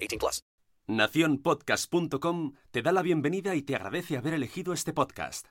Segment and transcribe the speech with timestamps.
[0.00, 0.42] 18 plus.
[0.86, 5.46] Nacionpodcast.com te da la bienvenida y te agradece haber elegido este podcast.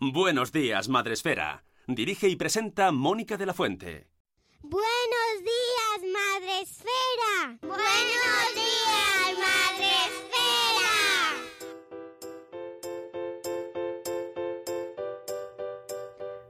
[0.00, 1.64] Buenos días, Madre Esfera.
[1.86, 4.08] Dirige y presenta Mónica de la Fuente.
[4.62, 7.58] Buenos días, Madre Esfera.
[7.62, 11.40] Buenos días, Madre Esfera.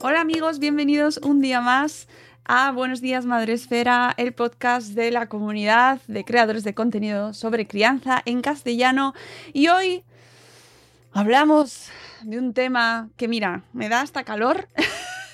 [0.01, 2.09] Hola amigos, bienvenidos un día más
[2.45, 7.67] a Buenos días Madre Esfera, el podcast de la comunidad de creadores de contenido sobre
[7.67, 9.15] crianza en castellano.
[9.53, 10.05] Y hoy
[11.13, 11.89] hablamos
[12.23, 14.69] de un tema que mira, me da hasta calor.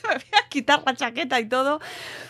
[0.08, 1.80] me voy a quitar la chaqueta y todo,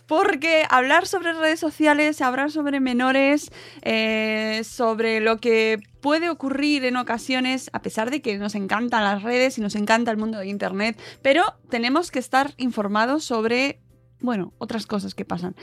[0.06, 3.50] porque hablar sobre redes sociales, hablar sobre menores,
[3.82, 9.22] eh, sobre lo que puede ocurrir en ocasiones, a pesar de que nos encantan las
[9.22, 13.80] redes y nos encanta el mundo de Internet, pero tenemos que estar informados sobre
[14.20, 15.54] bueno, otras cosas que pasan.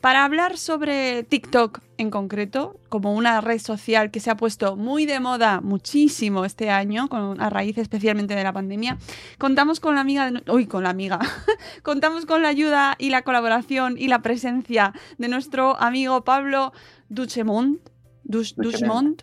[0.00, 5.06] Para hablar sobre TikTok en concreto, como una red social que se ha puesto muy
[5.06, 8.98] de moda muchísimo este año, con, a raíz especialmente de la pandemia,
[9.38, 11.18] contamos con la amiga, de, uy, con la amiga,
[11.82, 16.72] contamos con la ayuda y la colaboración y la presencia de nuestro amigo Pablo
[17.08, 17.80] Duchemont,
[18.24, 19.22] Duch, Duchemont.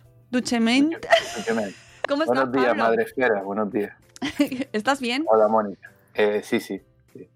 [2.08, 2.84] ¿Cómo estás, Buenos días, Pablo?
[2.84, 3.92] madre esfera, buenos días.
[4.72, 5.24] ¿Estás bien?
[5.28, 5.92] Hola, Mónica.
[6.14, 6.80] Eh, sí, sí,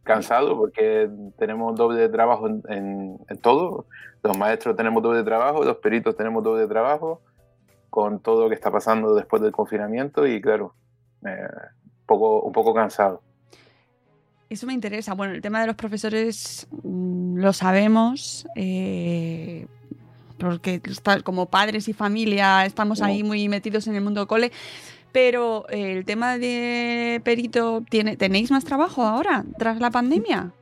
[0.02, 3.86] cansado porque tenemos doble trabajo en, en, en, todo.
[4.22, 7.20] Los maestros tenemos doble trabajo, los peritos tenemos doble trabajo,
[7.90, 10.74] con todo lo que está pasando después del confinamiento y claro,
[11.26, 11.48] eh,
[11.84, 13.22] un, poco, un poco cansado.
[14.48, 15.14] Eso me interesa.
[15.14, 18.46] Bueno, el tema de los profesores mmm, lo sabemos.
[18.54, 19.66] Eh,
[20.42, 20.82] porque
[21.22, 24.50] como padres y familia estamos ahí muy metidos en el mundo cole.
[25.12, 30.52] Pero el tema de perito, ¿tiene, ¿tenéis más trabajo ahora, tras la pandemia?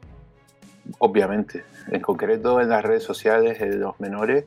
[0.99, 1.65] Obviamente.
[1.89, 4.45] En concreto, en las redes sociales, eh, los menores,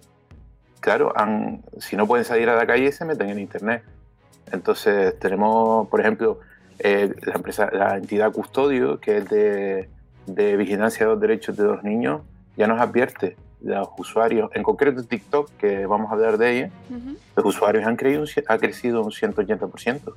[0.81, 1.13] claro,
[1.79, 3.83] si no pueden salir a la calle, se meten en Internet.
[4.51, 6.39] Entonces, tenemos, por ejemplo,
[6.79, 11.83] eh, la, empresa, la entidad Custodio, que es de vigilancia de los derechos de los
[11.83, 12.21] niños,
[12.57, 16.93] ya nos advierte los usuarios, en concreto TikTok, que vamos a hablar de ella, uh
[16.93, 17.17] -huh.
[17.37, 20.13] los usuarios han, creído, ha crecido un 180%.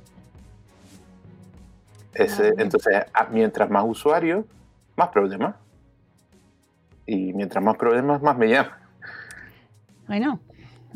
[2.13, 4.45] Ese, entonces, mientras más usuarios,
[4.95, 5.55] más problemas.
[7.05, 8.73] Y mientras más problemas, más me llaman.
[10.07, 10.39] Bueno,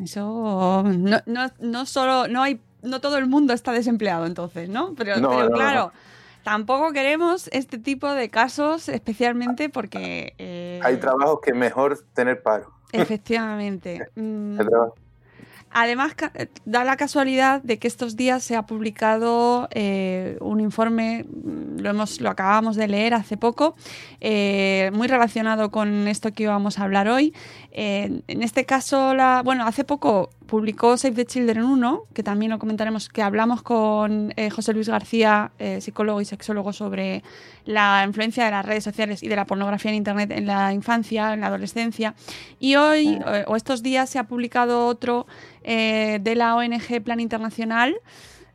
[0.03, 4.93] eso no, no, no solo, no hay, no todo el mundo está desempleado entonces, ¿no?
[4.95, 5.91] Pero, no, pero claro.
[6.43, 10.33] Tampoco queremos este tipo de casos, especialmente porque...
[10.37, 12.71] Eh, Hay trabajos que mejor tener paro.
[12.91, 14.07] Efectivamente.
[14.15, 14.59] mm,
[15.69, 16.15] además,
[16.65, 21.25] da la casualidad de que estos días se ha publicado eh, un informe,
[21.77, 23.75] lo, hemos, lo acabamos de leer hace poco,
[24.19, 27.33] eh, muy relacionado con esto que íbamos a hablar hoy.
[27.71, 32.51] Eh, en este caso, la, bueno, hace poco publicó Save the Children 1, que también
[32.51, 37.23] lo comentaremos, que hablamos con eh, José Luis García, eh, psicólogo y sexólogo, sobre
[37.63, 41.33] la influencia de las redes sociales y de la pornografía en Internet en la infancia,
[41.33, 42.15] en la adolescencia.
[42.59, 45.25] Y hoy, eh, o estos días, se ha publicado otro
[45.63, 47.95] de la ONG Plan Internacional.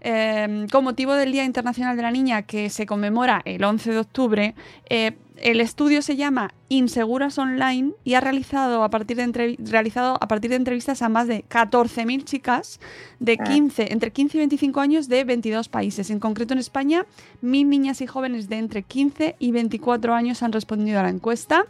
[0.08, 3.98] Eh, con motivo del Día Internacional de la Niña que se conmemora el 11 de
[3.98, 4.54] octubre,
[4.88, 10.28] eh, el estudio se llama Inseguras Online y ha realizado a partir de, realizado a
[10.28, 12.78] partir de entrevistas a más de 14.000 chicas
[13.18, 16.08] de 15, entre 15 y 25 años de 22 países.
[16.10, 17.04] En concreto en España,
[17.42, 21.66] 1.000 niñas y jóvenes de entre 15 y 24 años han respondido a la encuesta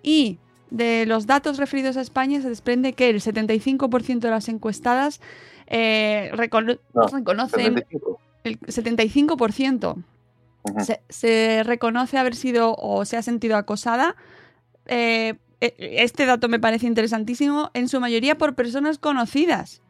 [0.00, 0.38] y
[0.70, 5.20] de los datos referidos a España se desprende que el 75% de las encuestadas
[5.70, 8.20] eh, recono no, reconocen 75.
[8.44, 9.94] el 75%.
[10.62, 10.84] Uh -huh.
[10.84, 14.16] se, se, reconoce haber sido o se ha sentido acosada.
[14.86, 19.82] Eh, este dato me parece interesantísimo, en su mayoría por personas conocidas.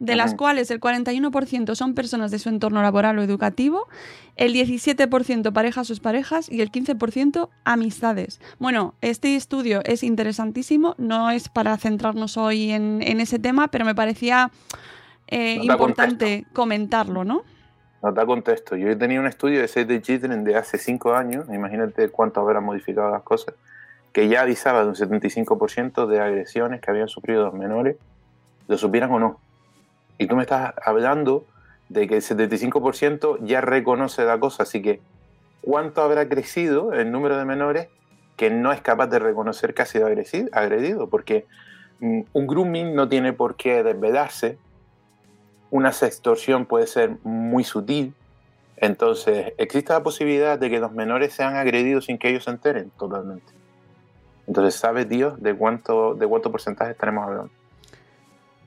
[0.00, 3.86] De las cuales el 41% son personas de su entorno laboral o educativo,
[4.34, 8.40] el 17% parejas o parejas y el 15% amistades.
[8.58, 13.94] Bueno, este estudio es interesantísimo, no es para centrarnos hoy en, ese tema, pero me
[13.94, 14.50] parecía
[15.28, 17.44] eh, importante comentarlo, ¿no?
[18.02, 18.76] No da contexto.
[18.76, 22.64] Yo he tenido un estudio de Save the de hace 5 años, imagínate cuánto habrán
[22.64, 23.54] modificado las cosas,
[24.14, 27.96] que ya avisaba de un 75% de agresiones que habían sufrido los menores,
[28.66, 29.40] lo supieran o no.
[30.20, 31.46] Y tú me estás hablando
[31.88, 35.00] de que el 75% ya reconoce la cosa, así que
[35.62, 37.88] ¿cuánto habrá crecido el número de menores
[38.36, 40.06] que no es capaz de reconocer que ha sido
[40.52, 41.08] agredido?
[41.08, 41.46] Porque
[42.00, 44.58] mm, un grooming no tiene por qué desvelarse,
[45.70, 48.12] una sextorsión puede ser muy sutil,
[48.76, 52.90] entonces existe la posibilidad de que los menores sean agredidos sin que ellos se enteren
[52.98, 53.54] totalmente.
[54.46, 57.59] Entonces, ¿sabe Dios de cuánto, de cuánto porcentaje estaremos hablando?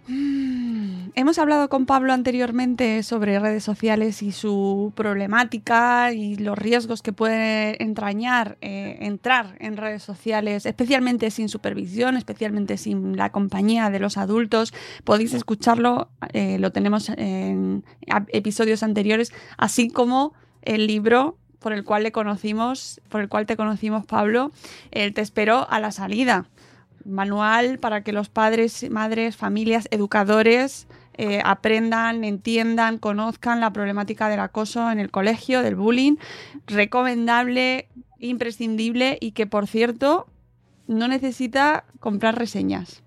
[0.07, 7.01] Mm, hemos hablado con Pablo anteriormente sobre redes sociales y su problemática y los riesgos
[7.01, 13.89] que puede entrañar eh, entrar en redes sociales, especialmente sin supervisión, especialmente sin la compañía
[13.89, 14.73] de los adultos.
[15.05, 17.85] Podéis escucharlo, eh, lo tenemos en
[18.27, 20.33] episodios anteriores, así como
[20.63, 24.51] el libro por el cual le conocimos, por el cual te conocimos, Pablo,
[24.91, 26.45] el Te espero a la salida
[27.05, 34.39] manual para que los padres, madres, familias, educadores eh, aprendan, entiendan, conozcan la problemática del
[34.39, 36.15] acoso en el colegio, del bullying.
[36.65, 37.88] Recomendable,
[38.19, 40.27] imprescindible y que, por cierto,
[40.88, 43.03] no necesita comprar reseñas.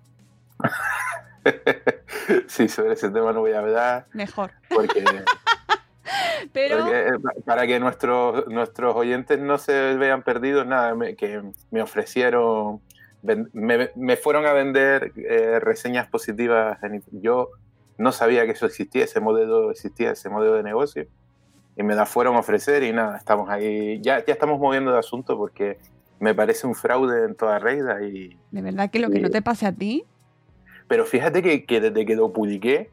[2.47, 4.07] sí, sobre ese tema no voy a hablar.
[4.13, 4.51] Mejor.
[4.69, 5.03] Porque,
[6.53, 6.87] Pero...
[6.93, 7.11] Eh,
[7.45, 11.41] para que nuestros, nuestros oyentes no se vean perdidos, nada, que
[11.71, 12.81] me ofrecieron
[13.23, 16.77] me, fueron a vender eh, reseñas positivas.
[17.11, 17.49] yo
[17.97, 21.07] no sabía que eso existía, ese modelo existía, ese modelo de negocio.
[21.75, 23.99] Y me la fueron a ofrecer y nada, estamos ahí.
[24.01, 25.77] Ya, ya estamos moviendo el asunto porque
[26.19, 28.01] me parece un fraude en toda regla.
[28.03, 30.05] Y, ¿De verdad que lo que no te pase a ti?
[30.87, 32.89] Pero fíjate que, que, desde que lo publiqué,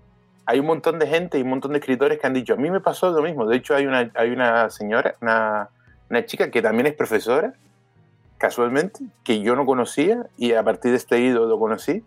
[0.46, 2.70] hay un montón de gente y un montón de escritores que han dicho, a mí
[2.70, 3.46] me pasó lo mismo.
[3.46, 5.70] De hecho, hay una, hay una señora, una,
[6.10, 7.54] una chica que también es profesora,
[8.38, 12.02] casualmente, que yo no conocía y a partir de este ídolo lo conocí,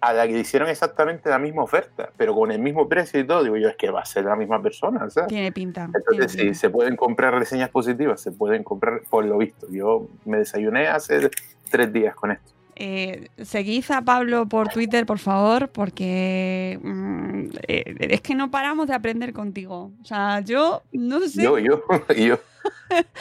[0.00, 3.26] a la que le hicieron exactamente la misma oferta, pero con el mismo precio y
[3.26, 3.42] todo.
[3.42, 5.06] Digo yo, es que va a ser la misma persona.
[5.28, 5.90] Tiene pinta.
[5.94, 9.66] Entonces, sí, se pueden comprar reseñas positivas, se pueden comprar por lo visto.
[9.70, 11.30] Yo me desayuné hace
[11.70, 12.52] tres días con esto.
[12.82, 18.88] Eh, seguid a Pablo por Twitter, por favor, porque mm, eh, es que no paramos
[18.88, 19.92] de aprender contigo.
[20.00, 21.42] O sea, yo no sé.
[21.42, 21.82] Yo, yo,
[22.16, 22.38] yo.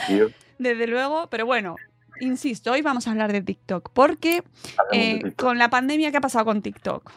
[0.09, 0.27] yo.
[0.59, 1.75] Desde luego, pero bueno,
[2.19, 4.43] insisto, hoy vamos a hablar de TikTok, porque
[4.91, 7.11] eh, con la pandemia, ¿qué ha pasado con TikTok?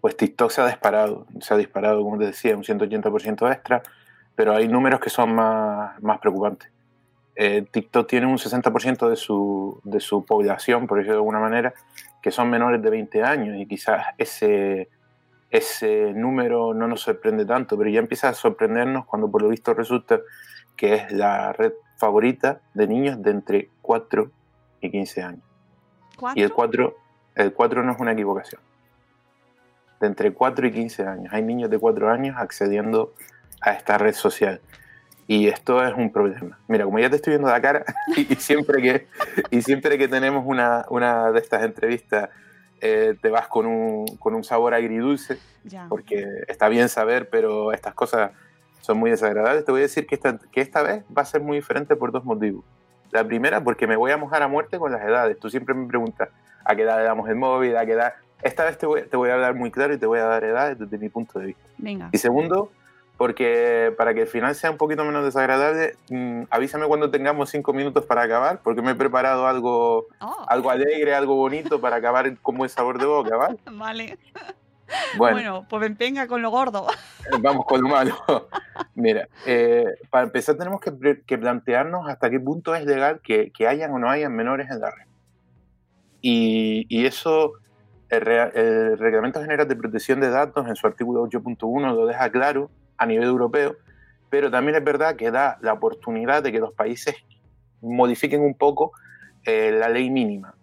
[0.00, 3.82] Pues TikTok se ha disparado, se ha disparado, como te decía, un 180% extra,
[4.34, 6.70] pero hay números que son más, más preocupantes.
[7.34, 11.72] Eh, TikTok tiene un 60% de su, de su población, por decirlo de alguna manera,
[12.20, 14.88] que son menores de 20 años y quizás ese,
[15.52, 19.74] ese número no nos sorprende tanto, pero ya empieza a sorprendernos cuando por lo visto
[19.74, 20.20] resulta
[20.76, 24.30] que es la red favorita de niños de entre 4
[24.80, 25.42] y 15 años.
[26.34, 26.96] Y el 4,
[27.34, 28.62] el 4 no es una equivocación.
[30.00, 31.32] De entre 4 y 15 años.
[31.34, 33.12] Hay niños de 4 años accediendo
[33.60, 34.62] a esta red social.
[35.26, 36.58] Y esto es un problema.
[36.66, 37.84] Mira, como ya te estoy viendo la cara,
[38.16, 39.06] y, siempre, que,
[39.50, 42.30] y siempre que tenemos una, una de estas entrevistas,
[42.84, 45.38] eh, te vas con un, con un sabor agridulce,
[45.88, 48.32] porque está bien saber, pero estas cosas
[48.80, 49.64] son muy desagradables.
[49.64, 52.10] Te voy a decir que esta, que esta vez va a ser muy diferente por
[52.10, 52.64] dos motivos.
[53.12, 55.38] La primera, porque me voy a mojar a muerte con las edades.
[55.38, 56.30] Tú siempre me preguntas
[56.64, 58.14] a qué edad le damos el móvil, a qué edad.
[58.42, 60.42] Esta vez te voy, te voy a hablar muy claro y te voy a dar
[60.42, 61.62] edades desde mi punto de vista.
[61.78, 62.08] Venga.
[62.10, 62.72] Y segundo,
[63.22, 67.72] porque para que el final sea un poquito menos desagradable, mm, avísame cuando tengamos cinco
[67.72, 70.44] minutos para acabar, porque me he preparado algo, oh.
[70.48, 73.58] algo alegre, algo bonito para acabar con buen sabor de boca, ¿vale?
[73.78, 74.18] Vale.
[75.16, 76.88] Bueno, pues venga con lo gordo.
[77.40, 78.16] Vamos con lo malo.
[78.96, 84.00] Mira, eh, para empezar tenemos que, plantearnos hasta qué punto es legal que, hayan o
[84.00, 85.06] no hayan menores en la red.
[86.20, 87.52] Y, eso,
[88.08, 92.68] el, Reglamento General de Protección de Datos en su artículo 8.1 lo deja claro
[93.02, 93.76] a nivel europeo,
[94.30, 97.16] pero también es verdad que da la oportunidad de que los países
[97.80, 98.92] modifiquen un poco
[99.44, 100.54] eh, la ley mínima.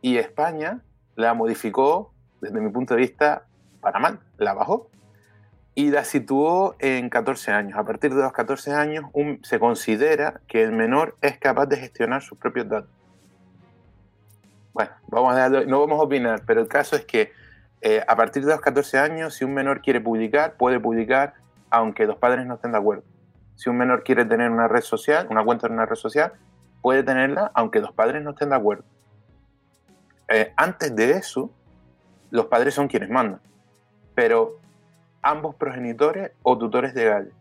[0.00, 0.80] Y España
[1.16, 3.44] la modificó desde mi punto de vista,
[3.82, 4.88] para mal, la bajó
[5.74, 7.78] y la situó en 14 años.
[7.78, 9.04] A partir de los 14 años
[9.42, 12.90] se considera que el menor es capaz de gestionar sus propios datos.
[14.72, 17.32] Bueno, vamos a no vamos a opinar, pero el caso es que
[17.82, 21.34] Eh, a partir de los 14 años, si un menor quiere publicar, puede publicar
[21.70, 23.04] aunque los padres no estén de acuerdo.
[23.54, 26.32] Si un menor quiere tener una red social, una cuenta en una red social,
[26.82, 28.84] puede tenerla aunque los padres no estén de acuerdo.
[30.28, 31.50] Eh, antes de eso,
[32.30, 33.40] los padres son quienes mandan,
[34.14, 34.58] pero
[35.22, 37.32] ambos progenitores o tutores legales.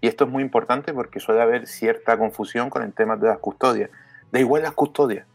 [0.00, 3.38] Y esto es muy importante porque suele haber cierta confusión con el tema de las
[3.38, 3.90] custodias.
[4.30, 5.26] Da igual las custodias,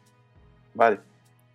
[0.73, 0.99] ¿vale?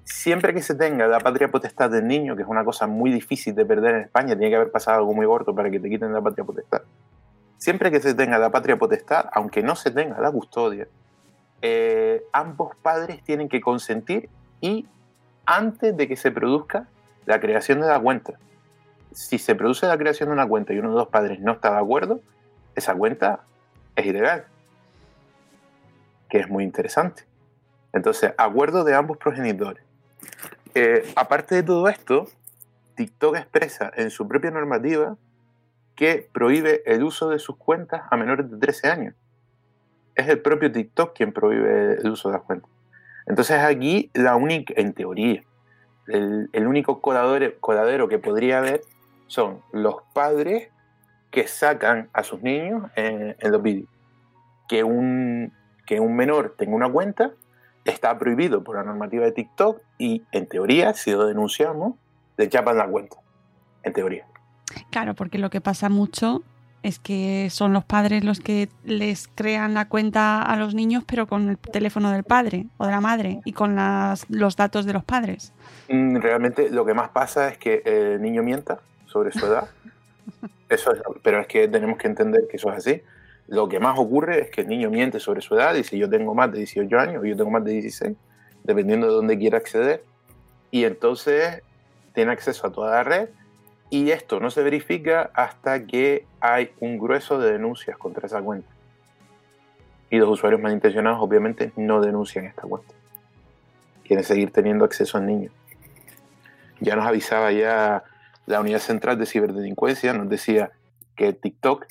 [0.06, 3.56] Siempre que se tenga la patria potestad del niño, que es una cosa muy difícil
[3.56, 6.12] de perder en España, tiene que haber pasado algo muy gordo para que te quiten
[6.12, 6.82] la patria potestad.
[7.58, 10.86] Siempre que se tenga la patria potestad, aunque no se tenga la custodia,
[11.60, 14.28] eh, ambos padres tienen que consentir
[14.60, 14.86] y
[15.44, 16.86] antes de que se produzca
[17.25, 18.34] la creación de la cuenta.
[19.10, 21.72] Si se produce la creación de una cuenta y uno de los padres no está
[21.72, 22.20] de acuerdo,
[22.76, 23.40] esa cuenta
[23.96, 24.44] es ilegal.
[26.28, 27.25] Que es muy interesante.
[27.92, 29.86] Entonces, acuerdo de ambos progenitores.
[30.75, 32.26] Eh, aparte de todo esto,
[32.97, 35.16] TikTok expresa en su propia normativa
[35.95, 39.14] que prohíbe el uso de sus cuentas a menores de 13 años.
[40.14, 42.71] Es el propio TikTok quien prohíbe el uso de las cuentas.
[43.26, 45.42] Entonces aquí la única, en teoría,
[46.06, 48.83] el, único coladero, que podría haber
[49.26, 50.68] son los padres
[51.30, 53.88] que sacan a sus niños en, los vídeos.
[54.68, 55.52] Que un,
[55.87, 57.33] que un menor tenga una cuenta
[57.87, 61.95] está prohibido por la normativa de TikTok y en teoría, si lo denunciamos,
[62.37, 63.16] le chapan la cuenta.
[63.83, 64.26] En teoría.
[64.90, 66.43] Claro, porque lo que pasa mucho
[66.83, 71.26] es que son los padres los que les crean la cuenta a los niños, pero
[71.26, 73.76] con el teléfono del padre o de la madre y con
[74.28, 75.52] los datos de los padres.
[75.88, 79.69] Mm, realmente lo que más pasa es que el niño mienta sobre su edad.
[80.69, 83.02] Eso pero es que tenemos que entender que eso es así.
[83.48, 86.34] Lo que más ocurre es que el niño miente sobre su edad, dice yo tengo
[86.34, 88.16] más de 18 años o yo tengo más de 16,
[88.64, 90.02] dependiendo de dónde quiera acceder.
[90.70, 91.62] Y entonces
[92.12, 93.28] tiene acceso a toda la red
[93.88, 98.68] y esto no se verifica hasta que hay un grueso de denuncias contra esa cuenta.
[100.10, 102.94] Y los usuarios malintencionados obviamente no denuncian esta cuenta.
[104.04, 105.50] Quieren seguir teniendo acceso al niño.
[106.80, 108.04] Ya nos avisaba ya
[108.46, 110.72] la Unidad Central de Ciberdelincuencia, nos decía
[111.16, 111.86] que TikTok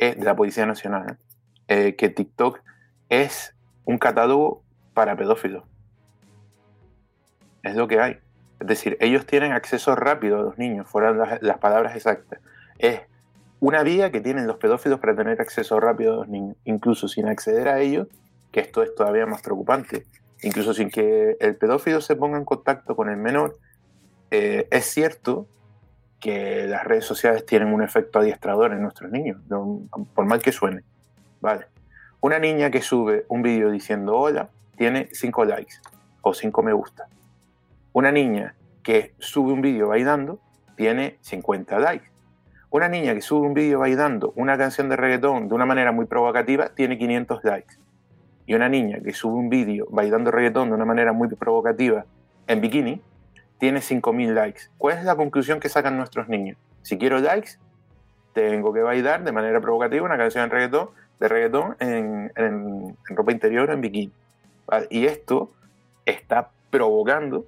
[0.00, 1.18] es de la Policía Nacional,
[1.68, 2.60] eh, que TikTok
[3.10, 3.54] es
[3.84, 4.62] un catálogo
[4.94, 5.64] para pedófilos.
[7.62, 8.18] Es lo que hay.
[8.60, 12.40] Es decir, ellos tienen acceso rápido a los niños, fueran las, palabras exactas.
[12.78, 13.02] Es
[13.60, 17.28] una vía que tienen los pedófilos para tener acceso rápido a los niños, incluso sin
[17.28, 18.08] acceder a ellos,
[18.52, 20.06] que esto es todavía más preocupante,
[20.42, 23.58] incluso sin que el pedófilo se ponga en contacto con el menor,
[24.30, 25.46] eh, es cierto
[26.20, 29.38] que las redes sociales tienen un efecto adiestrador en nuestros niños,
[30.14, 30.82] por mal que suene.
[31.40, 31.66] Vale.
[32.20, 35.76] Una niña que sube un vídeo diciendo hola tiene 5 likes
[36.20, 37.06] o 5 me gusta.
[37.94, 40.38] Una niña que sube un vídeo bailando
[40.76, 42.10] tiene 50 likes.
[42.68, 46.04] Una niña que sube un vídeo bailando una canción de reggaetón de una manera muy
[46.04, 47.76] provocativa tiene 500 likes.
[48.46, 52.04] Y una niña que sube un vídeo bailando reggaetón de una manera muy provocativa
[52.46, 53.00] en bikini
[53.60, 54.62] tiene 5.000 likes.
[54.78, 56.56] ¿Cuál es la conclusión que sacan nuestros niños?
[56.82, 57.58] Si quiero likes,
[58.32, 60.88] tengo que bailar de manera provocativa una canción de reggaetón,
[61.20, 64.12] de reggaetón en, ropa interior en bikini.
[64.88, 65.52] Y esto
[66.06, 67.44] está provocando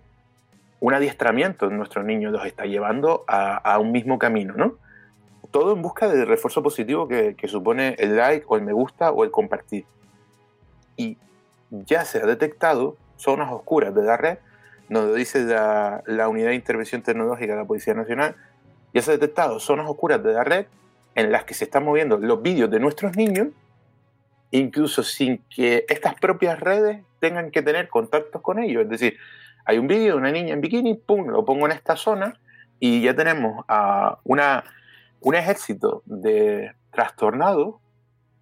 [0.80, 4.74] un adiestramiento en nuestros niños, los está llevando a, un mismo camino, ¿no?
[5.50, 9.24] Todo en busca del refuerzo positivo que, supone el like o el me gusta o
[9.24, 9.86] el compartir.
[10.96, 11.16] Y
[11.70, 14.38] ya se ha detectado zonas oscuras de la red,
[14.92, 18.36] nos dice la, Unidad de Intervención Tecnológica de la Policía Nacional,
[18.92, 20.66] ya se ha detectado zonas oscuras de la red
[21.14, 23.48] en las que se están moviendo los vídeos de nuestros niños,
[24.50, 28.82] incluso sin que estas propias redes tengan que tener contactos con ellos.
[28.82, 29.16] Es decir,
[29.64, 32.38] hay un vídeo de una niña en bikini, pum, lo pongo en esta zona
[32.78, 37.76] y ya tenemos a un ejército de trastornados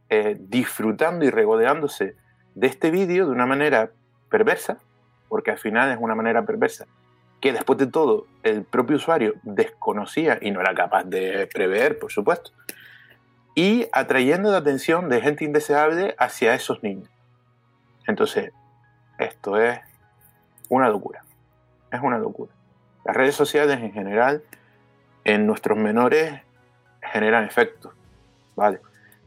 [0.08, 2.16] eh, disfrutando y regodeándose
[2.56, 3.92] de este vídeo de una manera
[4.28, 4.78] perversa,
[5.30, 6.86] porque al final es una manera perversa,
[7.40, 12.12] que después de todo el propio usuario desconocía y no era capaz de prever, por
[12.12, 12.50] supuesto,
[13.54, 17.08] y atrayendo la atención de gente indeseable hacia esos niños.
[18.06, 18.52] Entonces,
[19.18, 19.80] esto es
[20.68, 21.24] una locura.
[21.92, 22.52] Es una locura.
[23.04, 24.42] Las redes sociales en general
[25.24, 26.42] en nuestros menores
[27.00, 27.92] generan efectos.
[28.56, 28.80] ¿vale?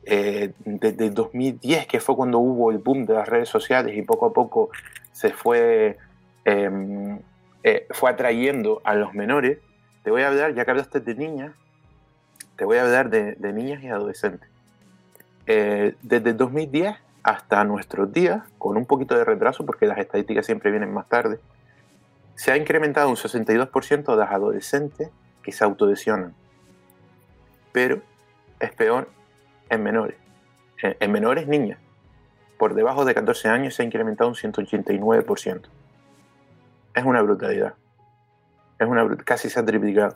[0.05, 4.25] Eh, desde 2010, que fue cuando hubo el boom de las redes sociales y poco
[4.25, 4.69] a poco
[5.13, 5.97] se fue,
[6.43, 7.19] em,
[7.63, 9.59] eh, fue atrayendo a los menores,
[10.03, 11.53] te voy a hablar, ya que hablaste de niñas,
[12.57, 14.49] te voy a hablar de, niñas y adolescentes.
[15.45, 20.71] Eh, desde 2010 hasta nuestros días, con un poquito de retraso, porque las estadísticas siempre
[20.71, 21.39] vienen más tarde,
[22.35, 25.09] se ha incrementado un 62% de las adolescentes
[25.41, 26.33] que se autodesionan.
[27.71, 28.01] Pero
[28.59, 29.09] es peor
[29.69, 30.17] en menores.
[30.81, 31.79] En, menores, niñas.
[32.63, 35.63] Por debajo de 14 años se ha incrementado un 189%.
[36.95, 37.73] Es una brutalidad.
[38.79, 40.15] Es una casi se ha triplicado.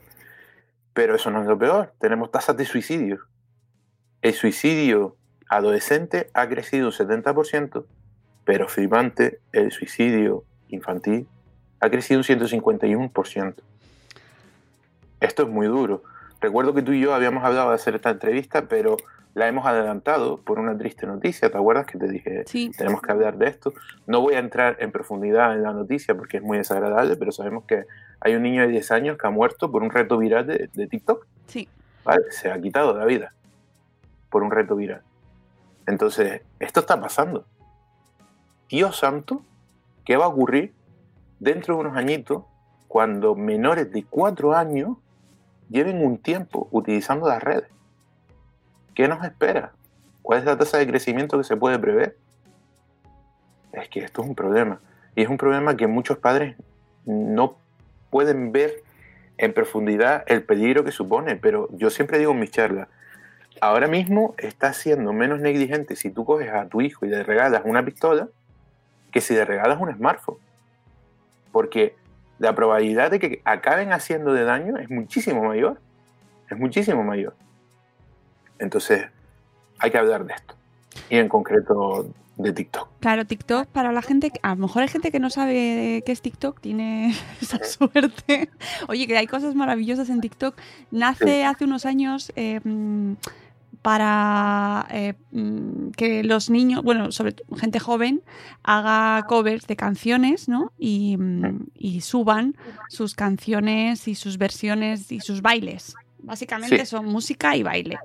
[0.94, 1.94] Pero eso no es lo peor.
[2.00, 3.20] Tenemos tasas de suicidio.
[4.22, 5.18] El suicidio
[5.50, 7.84] adolescente ha crecido un 70%,
[8.46, 11.28] pero flipante, el suicidio infantil
[11.82, 13.56] ha crecido un 151%.
[15.20, 16.02] Esto es muy duro.
[16.40, 18.98] Recuerdo que tú y yo habíamos hablado de hacer esta entrevista, pero
[19.38, 21.52] la hemos adelantado por una triste noticia.
[21.52, 22.72] ¿Te acuerdas que te dije, sí.
[22.76, 23.72] tenemos que hablar de esto?
[24.08, 27.64] No voy a entrar en profundidad en la noticia porque es muy desagradable, pero sabemos
[27.66, 27.86] que
[28.20, 31.28] hay un niño de 10 años que ha muerto por un reto viral de, TikTok.
[31.46, 31.70] Sí.
[32.32, 33.34] Se ha quitado la vida
[34.30, 35.02] por un reto viral.
[35.86, 37.46] Entonces, esto está pasando.
[38.70, 39.44] Dios santo,
[40.04, 40.74] ¿qué va a ocurrir
[41.40, 42.44] dentro de unos añitos
[42.88, 44.98] cuando menores de 4 años
[45.70, 47.70] lleven un tiempo utilizando las redes?
[48.94, 49.74] ¿Qué nos espera?
[50.22, 52.18] ¿Cuál es la tasa de crecimiento que se puede prever?
[53.74, 54.80] Es que esto es un problema.
[55.16, 56.56] Y es un problema que muchos padres
[57.06, 57.58] no
[58.10, 58.84] pueden ver
[59.38, 61.36] en profundidad el peligro que supone.
[61.36, 62.88] Pero yo siempre digo en mis charlas,
[63.62, 67.62] ahora mismo estás siendo menos negligente si tú coges a tu hijo y le regalas
[67.66, 68.28] una pistola
[69.12, 70.38] que si le regalas un smartphone.
[71.52, 71.96] Porque
[72.40, 75.80] la probabilidad de que acaben haciendo de daño es muchísimo mayor.
[76.50, 77.36] Es muchísimo mayor.
[78.60, 79.06] Entonces,
[79.80, 80.56] hay que hablar de esto.
[81.10, 82.90] Y en concreto de TikTok.
[83.00, 86.22] Claro, TikTok para la gente, a lo mejor hay gente que no sabe qué es
[86.22, 88.50] TikTok, tiene esa suerte.
[88.88, 90.56] Oye, que hay cosas maravillosas en TikTok.
[90.92, 92.62] Nace hace unos años eh,
[93.82, 98.22] para eh, mm, que los niños, bueno, sobre todo gente joven,
[98.64, 100.72] haga covers de canciones, ¿no?
[100.78, 102.56] Y, mm, suban
[102.90, 105.96] sus canciones y sus versiones y sus bailes.
[106.20, 108.00] Básicamente son música y baile.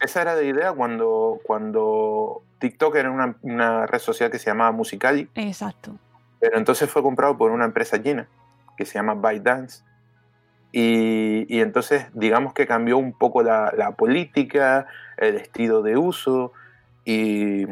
[0.00, 4.72] Esa era la idea cuando, cuando TikTok era una, una red social que se llamaba
[4.72, 5.28] Musicali.
[5.34, 5.96] Exacto.
[6.40, 8.28] Pero entonces fue comprado por una empresa china
[8.76, 9.82] que se llama ByteDance
[10.76, 16.52] y, entonces, digamos que cambió un poco la, política, el estilo de uso,
[17.04, 17.66] y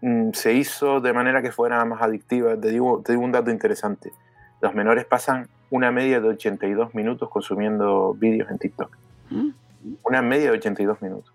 [0.00, 2.56] mm, se hizo de manera que fuera más adictiva.
[2.56, 4.12] Te digo, te digo un dato interesante.
[4.60, 8.96] Los menores pasan una media de 82 minutos consumiendo vídeos en TikTok.
[9.30, 9.48] Mm.
[10.04, 11.32] Una media de 82 minutos.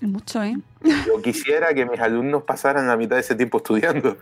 [0.00, 0.56] Mucho, ¿eh?
[1.06, 4.16] Yo quisiera que mis alumnos pasaran la mitad de ese tiempo estudiando.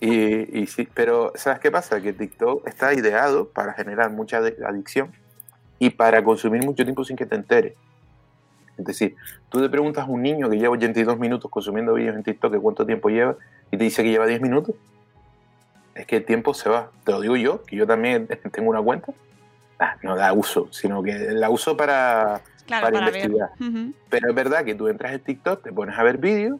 [0.00, 2.00] Y, y sí, pero ¿sabes qué pasa?
[2.00, 5.12] Que TikTok está ideado para generar mucha adicción
[5.78, 7.74] y para consumir mucho tiempo sin que te enteres.
[8.76, 9.16] Es decir,
[9.48, 12.84] tú le preguntas a un niño que lleva 82 minutos consumiendo vídeos en TikTok cuánto
[12.84, 13.36] tiempo lleva
[13.70, 14.74] y te dice que lleva 10 minutos.
[15.94, 16.90] Es que el tiempo se va.
[17.04, 19.12] Te lo digo yo, que yo también tengo una cuenta.
[19.78, 23.50] Ah, no da uso, sino que la uso para para, investigar.
[24.08, 26.58] Pero es verdad que tú entras en TikTok, te pones a ver vídeos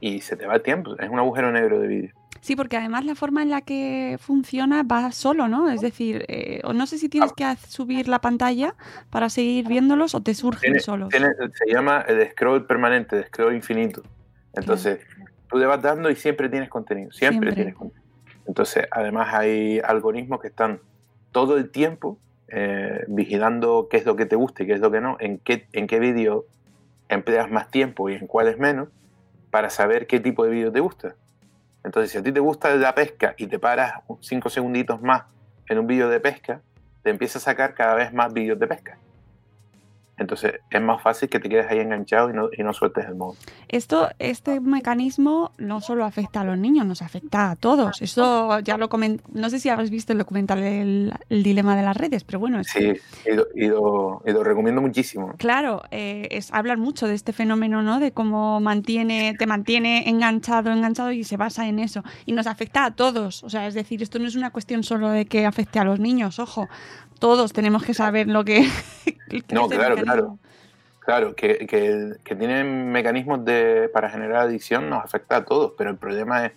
[0.00, 0.96] y se te va el tiempo.
[0.98, 2.14] Es un agujero negro de vídeos.
[2.40, 5.70] Sí, porque además la forma en la que funciona va solo, ¿no?
[5.70, 8.74] Es decir, eh, no sé si tienes que subir la pantalla
[9.10, 11.10] para seguir viéndolos o te surgen solos.
[11.12, 14.02] se llama el scroll permanente, el scroll infinito.
[14.54, 15.00] Entonces,
[15.48, 18.08] tú le vas dando y siempre tienes contenido, siempre, tienes contenido.
[18.46, 20.80] Entonces, además hay algoritmos que están
[21.32, 24.90] todo el tiempo eh, vigilando qué es lo que te gusta y qué es lo
[24.90, 26.46] que no, en qué, en qué vídeo
[27.08, 28.88] empleas más tiempo y en cuáles menos,
[29.50, 31.16] para saber qué tipo de vídeo te gusta.
[31.84, 35.24] Entonces, si a ti te gusta la pesca y te paras cinco segunditos más
[35.68, 36.60] en un vídeo de pesca,
[37.02, 38.98] te empieza a sacar cada vez más vídeos de pesca.
[40.20, 43.14] Entonces es más fácil que te quedes ahí enganchado y no, y no sueltes el
[43.14, 43.36] modo.
[43.68, 48.02] Esto, este mecanismo no solo afecta a los niños, nos afecta a todos.
[48.02, 51.96] Eso ya lo comenté, no sé si habéis visto el documental el, dilema de las
[51.96, 52.62] redes, pero bueno.
[52.64, 52.92] sí,
[53.54, 55.32] y lo, recomiendo muchísimo.
[55.38, 57.98] Claro, eh, es, hablan mucho de este fenómeno, ¿no?
[57.98, 62.04] De cómo mantiene, te mantiene enganchado, enganchado y se basa en eso.
[62.26, 63.42] Y nos afecta a todos.
[63.42, 65.98] O sea, es decir, esto no es una cuestión solo de que afecte a los
[65.98, 66.68] niños, ojo
[67.20, 68.68] todos tenemos que saber lo que...
[69.52, 70.38] no, claro, claro.
[70.98, 75.96] Claro, que, que, tienen mecanismos de, para generar adicción nos afecta a todos, pero el
[75.96, 76.52] problema es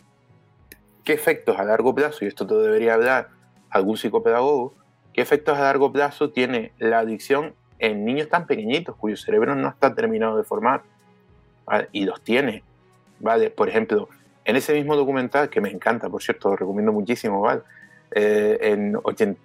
[1.04, 3.30] qué efectos a largo plazo, y esto te debería hablar
[3.70, 4.76] algún psicopedagogo,
[5.14, 9.70] qué efectos a largo plazo tiene la adicción en niños tan pequeñitos cuyo cerebro no
[9.70, 10.84] está terminado de formar,
[11.92, 12.64] y los tiene,
[13.20, 13.50] ¿vale?
[13.50, 14.10] Por ejemplo,
[14.44, 17.62] en ese mismo documental, que me encanta, por cierto, lo recomiendo muchísimo, ¿vale?
[18.12, 19.40] Eh, en 80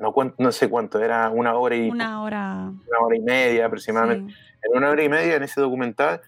[0.00, 4.34] no, no sé cuánto, era una hora y una hora, una hora y media aproximadamente.
[4.62, 6.20] En una hora y media en ese documental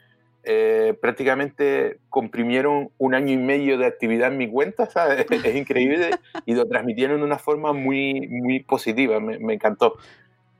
[0.46, 5.24] eh, prácticamente comprimieron un año y medio de actividad en mi cuenta, ¿sabes?
[5.44, 6.10] Es, increíble
[6.44, 9.94] y lo transmitieron de una forma muy, muy positiva, me, encantó.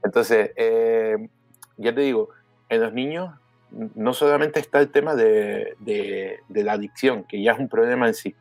[0.02, 1.28] Entonces, eh,
[1.76, 2.30] ya te digo,
[2.70, 3.30] en los niños
[3.94, 8.14] no solamente está el tema de, de, la adicción, que ya es un problema en
[8.14, 8.34] sí,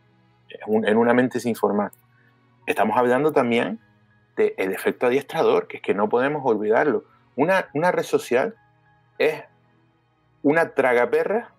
[0.67, 1.91] en una mente sin formar.
[2.67, 3.79] Estamos hablando también
[4.35, 7.03] del efecto adiestrador, que es que no podemos olvidarlo.
[7.35, 8.55] Una, una red social
[9.17, 9.43] es
[10.41, 11.53] una tragaperra,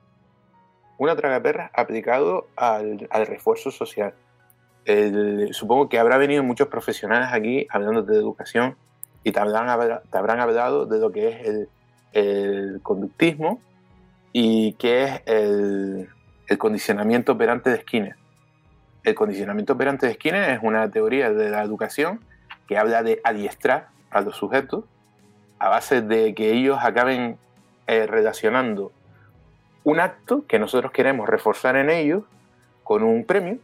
[0.98, 4.14] una tragaperra aplicado al, al refuerzo social.
[5.52, 8.76] supongo que habrá venido muchos profesionales aquí hablando de educación
[9.24, 11.68] y te habrán, te habrán hablado de lo que es el,
[12.12, 13.60] el conductismo
[14.32, 16.08] y qué es el,
[16.46, 18.16] el, condicionamiento operante de Skinner.
[19.02, 22.20] El condicionamiento operante de Skinner es una teoría de la educación
[22.68, 24.85] que habla de adiestrar a los sujetos
[25.59, 27.38] a base de que ellos acaben
[27.87, 28.92] eh, relacionando
[29.83, 32.24] un acto que nosotros queremos reforzar en ellos
[32.83, 33.59] con un premio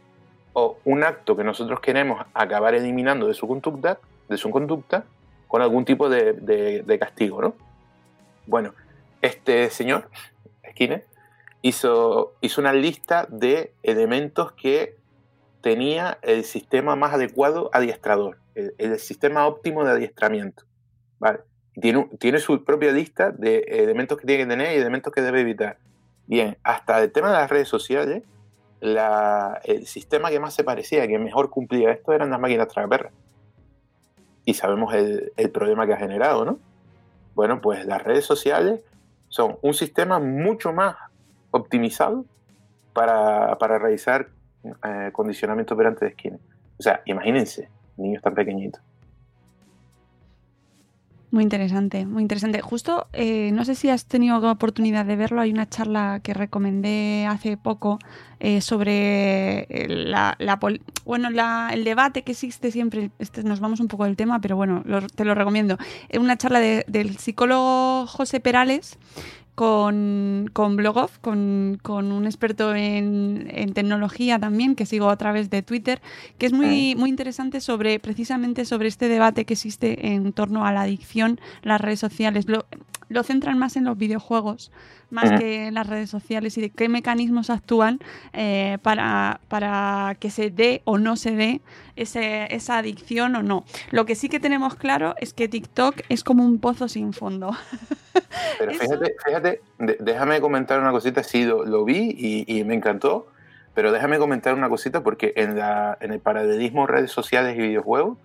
[0.53, 5.05] o un acto que nosotros queremos acabar eliminando de su conducta, de su conducta
[5.47, 7.53] con algún tipo de, de castigo, ¿no?
[8.47, 8.73] Bueno,
[9.21, 10.09] este señor,
[10.71, 11.05] Skinner,
[11.61, 14.97] hizo, hizo una lista de elementos que
[15.61, 20.63] tenía el sistema más adecuado adiestrador, el, sistema óptimo de adiestramiento.
[21.19, 21.39] ¿vale?
[21.79, 25.41] Tiene, tiene su propia lista de elementos que tiene que tener y elementos que debe
[25.41, 25.77] evitar.
[26.27, 28.23] Bien, hasta el tema de las redes sociales,
[28.81, 33.13] el sistema que más se parecía, que mejor cumplía esto, eran las máquinas tragaperras.
[34.45, 36.59] Y sabemos el, el problema que ha generado, ¿no?
[37.35, 38.83] Bueno, pues las redes sociales
[39.29, 40.95] son un sistema mucho más
[41.51, 42.25] optimizado
[42.93, 44.29] para, para realizar
[44.63, 46.37] eh, condicionamiento operante de esquina.
[46.77, 48.81] O sea, imagínense, niños tan pequeñitos.
[51.31, 52.59] Muy interesante, muy interesante.
[52.59, 57.25] Justo, eh, no sé si has tenido oportunidad de verlo, hay una charla que recomendé
[57.25, 57.99] hace poco
[58.41, 60.35] eh, sobre la,
[61.05, 61.29] bueno,
[61.71, 64.83] el debate que existe siempre, este, nos vamos un poco del tema, pero bueno,
[65.15, 65.77] te lo recomiendo.
[66.19, 68.99] Una charla del psicólogo José Perales
[69.55, 76.01] con, con Blogoff, con, un experto en, tecnología también, que sigo a través de Twitter,
[76.37, 80.71] que es muy, muy interesante sobre precisamente sobre este debate que existe en torno a
[80.71, 82.45] la adicción, las redes sociales.
[83.11, 84.71] Lo, centran más en los videojuegos,
[85.09, 87.99] más que en las redes sociales y de qué mecanismos actúan
[88.33, 91.61] eh, para, para, que se dé o no se dé
[91.95, 93.65] ese, esa adicción o no.
[93.91, 97.51] Lo que sí que tenemos claro es que TikTok es como un pozo sin fondo.
[98.59, 99.61] Pero fíjate, fíjate,
[99.99, 103.27] déjame comentar una cosita, sí, lo, vi y, me encantó,
[103.73, 108.17] pero déjame comentar una cosita porque en, la, en el paralelismo redes sociales y videojuegos,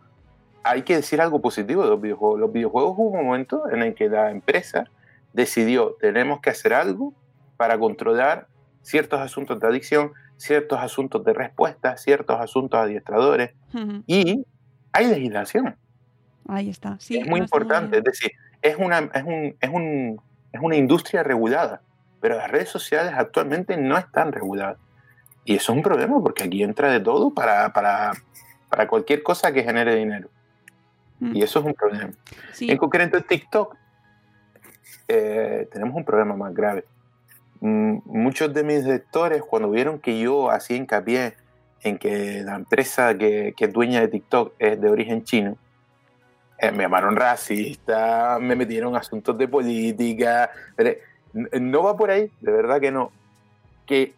[0.67, 2.41] hay que decir algo positivo de los videojuegos.
[2.41, 4.91] Los videojuegos hubo un momento en el que la empresa
[5.33, 7.15] decidió, tenemos que hacer algo
[7.57, 8.49] para controlar
[8.83, 13.53] ciertos asuntos de adicción, ciertos asuntos de respuesta, ciertos asuntos adiestradores.
[14.07, 14.45] Y
[14.93, 15.77] hay legislación.
[16.49, 16.97] Ahí está.
[16.99, 17.99] Sí, es muy importante.
[17.99, 20.21] Es decir, es una, es, un, es, un,
[20.53, 21.83] es una industria regulada,
[22.21, 24.79] pero las redes sociales actualmente no están reguladas.
[25.45, 28.13] Y eso es un problema porque aquí entra de todo para, para,
[28.69, 30.29] para cualquier cosa que genere dinero.
[31.21, 31.37] Mm.
[31.37, 32.13] Y eso es un problema.
[32.61, 33.77] En concreto, TikTok
[35.09, 36.85] eh, tenemos un problema más grave.
[37.61, 41.35] Mm, muchos de mis lectores, cuando vieron que yo hacía hincapié
[41.83, 45.57] en que la empresa que, que es dueña de TikTok es de origen chino,
[46.59, 50.51] eh, me llamaron racista, me metieron asuntos de política.
[51.33, 53.13] no va por ahí, de verdad que no.
[53.85, 54.15] Que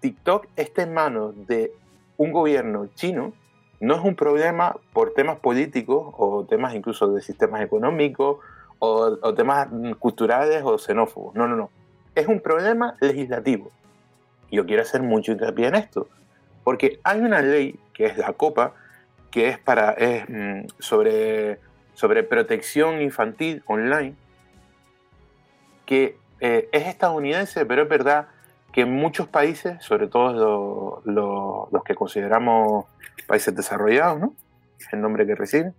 [0.00, 1.72] TikTok esté en manos de
[2.16, 3.32] un gobierno chino
[3.80, 8.38] no es un problema por temas políticos o temas incluso de sistemas económicos
[8.78, 11.34] o, temas culturales o xenófobos.
[11.34, 11.70] No, no, no.
[12.14, 13.70] Es un problema legislativo.
[14.50, 16.08] Yo quiero hacer mucho hincapié en esto,
[16.64, 18.74] porque hay una ley que es la COPA,
[19.30, 21.60] que es para es, mm, sobre,
[21.94, 24.14] sobre protección infantil online,
[25.86, 28.28] que eh, es estadounidense, pero es verdad
[28.72, 32.86] que en muchos países, sobre todo los que consideramos
[33.26, 34.34] países desarrollados, ¿no?
[34.92, 35.74] el nombre que reciben,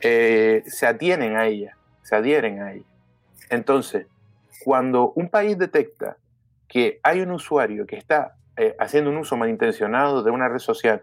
[0.00, 2.86] eh, se atienen a ella, se adhieren a ella.
[3.50, 4.06] Entonces,
[4.64, 6.16] cuando un país detecta
[6.68, 11.02] que hay un usuario que está eh, haciendo un uso malintencionado de una red social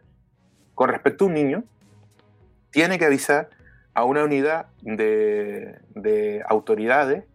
[0.75, 1.63] con respecto a un niño,
[2.71, 3.49] tiene que avisar
[3.93, 7.25] a una unidad de, autoridades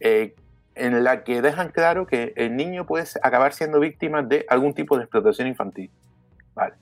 [0.00, 0.34] eh,
[0.74, 4.96] en la que dejan claro que el niño puede acabar siendo víctima de algún tipo
[4.96, 5.90] de explotación infantil.
[6.54, 6.74] Vale.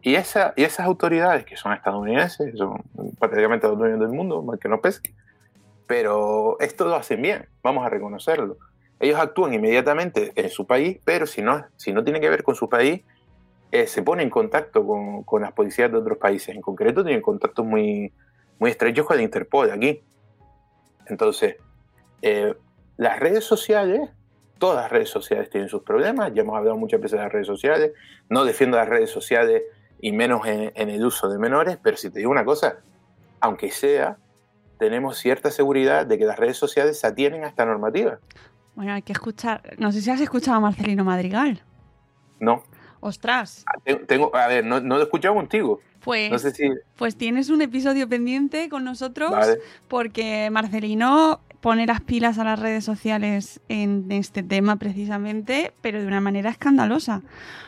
[0.00, 2.82] Y, esa, y esas autoridades, que son estadounidenses, son
[3.18, 5.00] prácticamente los dueños del mundo, mal que no pese,
[5.86, 8.56] pero esto lo hacen bien, vamos a reconocerlo.
[8.98, 12.54] ellos actúan inmediatamente en su país, pero si no, si no tiene que ver con
[12.54, 13.02] su país,
[13.70, 16.54] eh, se pone en contacto con, con, las policías de otros países.
[16.54, 18.12] En concreto, tienen contactos muy,
[18.58, 20.02] muy estrechos con la Interpol aquí.
[21.06, 21.56] Entonces,
[22.20, 22.54] eh,
[22.96, 24.10] las redes sociales,
[24.58, 27.46] todas las redes sociales tienen sus problemas, ya hemos hablado muchas veces de las redes
[27.46, 27.92] sociales,
[28.28, 29.62] no defiendo las redes sociales
[30.00, 32.78] y menos en, en el uso de menores, pero si te digo una cosa,
[33.40, 34.18] aunque sea,
[34.78, 38.18] tenemos cierta seguridad de que las redes sociales se atienen a esta normativa.
[38.74, 41.62] Bueno, hay que escuchar, no sé si has escuchado a Marcelino Madrigal.
[42.40, 42.64] No.
[43.00, 43.64] Ostras.
[43.66, 45.80] Ah, tengo, a ver, no, no lo he escuchado contigo.
[46.00, 46.68] Pues, no sé si...
[46.96, 49.32] pues tienes un episodio pendiente con nosotros
[49.88, 56.06] porque Marcelino pone las pilas a las redes sociales en este tema precisamente, pero de
[56.06, 57.22] una manera escandalosa.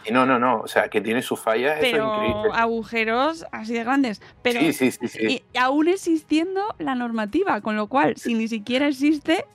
[0.04, 1.78] Y no, no, no, o sea, que tiene sus fallas.
[1.80, 4.20] Pero agujeros así de grandes.
[4.42, 5.44] Pero sí, sí, sí, sí.
[5.52, 9.46] Y aún existiendo la normativa, con lo cual, si ni siquiera existe,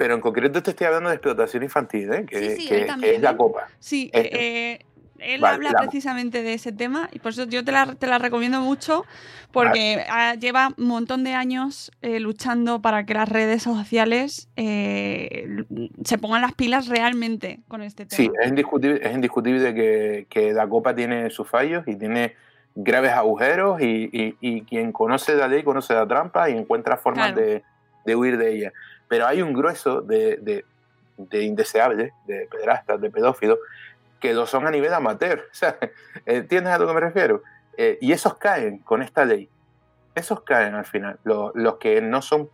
[0.00, 2.24] pero en concreto te estoy hablando de explotación infantil, ¿eh?
[2.24, 3.68] que, es la copa.
[3.78, 4.78] Sí, eh,
[5.20, 8.60] él habla precisamente de ese tema y por eso yo te la, te la recomiendo
[8.60, 9.04] mucho
[9.52, 10.04] porque
[10.38, 15.64] lleva un montón de años eh, luchando para que las redes sociales eh,
[16.04, 18.16] se pongan las pilas realmente con este tema.
[18.16, 22.34] Sí, es indiscutible, es indiscutible que, que la copa tiene sus fallos y tiene
[22.74, 27.62] graves agujeros y, y, quien conoce la ley conoce la trampa y encuentra formas de,
[28.04, 28.72] de, huir de ella.
[29.08, 30.64] Pero hay un grueso de, de,
[31.16, 33.58] de indeseables, de pederastas, de pedófilos,
[34.20, 35.48] que lo son a nivel amateur.
[35.50, 35.78] O sea,
[36.26, 37.42] ¿entiendes a lo que me refiero?
[37.76, 39.48] Eh, y esos caen con esta ley.
[40.14, 41.18] Esos caen al final.
[41.24, 42.50] Los, los que no son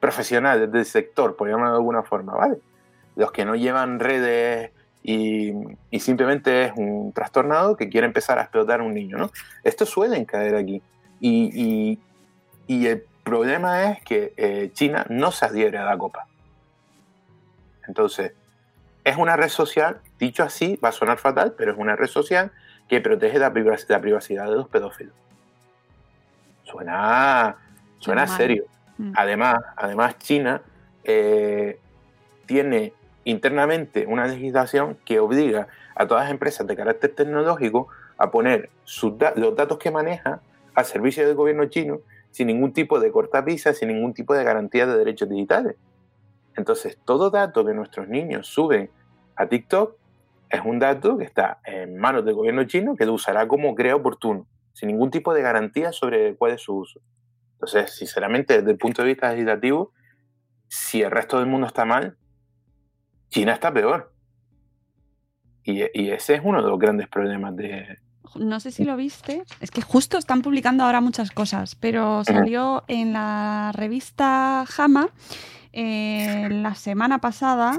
[0.00, 2.58] profesionales del sector, por llamarlo de alguna forma, ¿vale?
[3.16, 4.70] Los que no llevan redes
[5.02, 5.52] y,
[5.90, 9.30] y, simplemente es un trastornado que quiere empezar a explotar a un niño, ¿no?
[9.64, 10.82] Estos suelen caer aquí.
[11.20, 11.98] Y, y,
[12.66, 16.26] y el problema es que eh, China no se adhiere a la copa.
[17.86, 18.32] Entonces,
[19.04, 22.52] es una red social, dicho así, va a sonar fatal, pero es una red social
[22.88, 24.00] que protege la, privacidad
[24.48, 25.14] de los pedófilos.
[26.64, 27.56] Suena,
[27.98, 28.64] suena serio.
[28.98, 29.12] Mm.
[29.16, 30.62] Además, además, China
[31.04, 31.78] eh,
[32.46, 32.92] tiene
[33.24, 38.70] internamente una legislación que obliga a todas las empresas de carácter tecnológico a poner
[39.36, 40.40] los datos que maneja
[40.74, 42.00] al servicio del gobierno chino
[42.30, 45.76] sin ningún tipo de cortapisa, sin ningún tipo de garantía de derechos digitales.
[46.56, 48.90] Entonces, todo dato que nuestros niños suben
[49.36, 49.96] a TikTok
[50.50, 53.96] es un dato que está en manos del gobierno chino que lo usará como crea
[53.96, 57.00] oportuno, sin ningún tipo de garantía sobre cuál es su uso.
[57.54, 59.92] Entonces, sinceramente, desde el punto de vista legislativo,
[60.68, 62.16] si el resto del mundo está mal,
[63.30, 64.12] China está peor.
[65.64, 67.98] Y, y ese es uno de los grandes problemas de,
[68.36, 72.84] no sé si lo viste, es que justo están publicando ahora muchas cosas, pero salió
[72.88, 75.08] en la revista Jama
[75.72, 77.78] eh, la semana pasada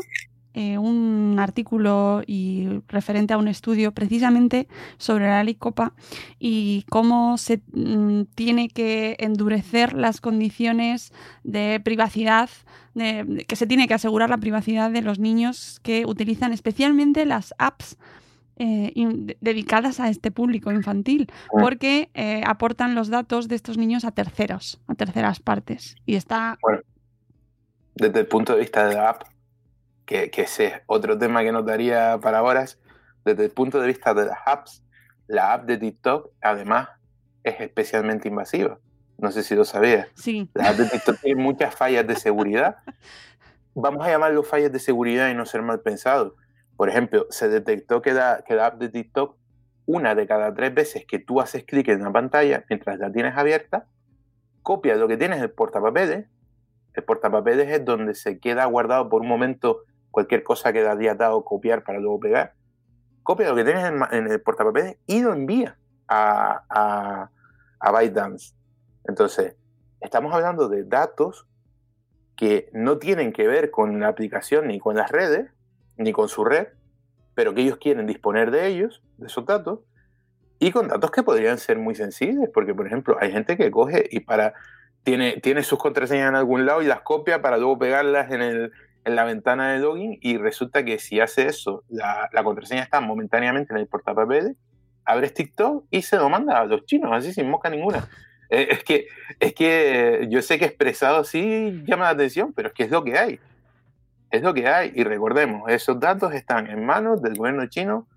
[0.59, 4.67] eh, un artículo y referente a un estudio precisamente
[4.97, 5.93] sobre la ley Copa
[6.37, 11.13] y cómo se mm, tiene que endurecer las condiciones
[11.45, 12.49] de privacidad,
[12.93, 17.53] de, que se tiene que asegurar la privacidad de los niños que utilizan especialmente las
[17.57, 17.95] apps
[18.57, 18.91] eh,
[19.39, 21.61] dedicadas a este público infantil, mm.
[21.61, 25.95] porque eh, aportan los datos de estos niños a terceros, a terceras partes.
[26.05, 26.57] Y está...
[26.61, 26.81] Bueno,
[27.95, 29.23] desde el punto de vista de la app,
[30.09, 32.79] que, que ese es otro tema que notaría para horas,
[33.23, 34.83] desde el punto de vista de las apps,
[35.27, 36.89] la app de TikTok además
[37.43, 38.79] es especialmente invasiva.
[39.19, 40.07] No sé si lo sabías.
[40.15, 40.49] Sí.
[40.55, 42.77] La app de TikTok tiene muchas fallas de seguridad.
[43.75, 46.35] Vamos a llamarlo fallas de seguridad y no ser mal pensado.
[46.75, 49.37] Por ejemplo, se detectó que la, que la app de TikTok,
[49.85, 53.37] una de cada tres veces que tú haces clic en la pantalla mientras la tienes
[53.37, 53.85] abierta,
[54.63, 56.25] copia lo que tienes en el portapapeles.
[56.95, 61.43] El portapapeles es donde se queda guardado por un momento cualquier cosa que da atado,
[61.43, 62.53] copiar para luego pegar.
[63.23, 67.29] Copia lo que tienes en, el portapapeles y lo envía a, a,
[67.79, 68.53] a ByteDance.
[69.05, 69.55] Entonces,
[70.01, 71.47] estamos hablando de datos
[72.35, 75.51] que no tienen que ver con la aplicación ni con las redes,
[75.97, 76.69] ni con su red,
[77.35, 79.79] pero que ellos quieren disponer de ellos, de esos datos,
[80.59, 84.07] y con datos que podrían ser muy sensibles, porque por ejemplo hay gente que coge
[84.11, 84.53] y para
[85.03, 88.71] tiene, tiene sus contraseñas en algún lado y las copia para luego pegarlas en el,
[89.05, 93.01] en la ventana de login y resulta que si hace eso, la, la contraseña está
[93.01, 94.55] momentáneamente en el portapapeles,
[95.05, 98.07] abres TikTok y se lo manda a los chinos, así sin mosca ninguna.
[98.51, 99.05] Eh, es, que,
[99.39, 103.03] es que yo sé que expresado así llama la atención, pero es que es lo
[103.03, 103.39] que hay.
[104.31, 104.91] Es lo que hay.
[104.95, 108.07] Y recordemos, esos datos están en manos del gobierno chino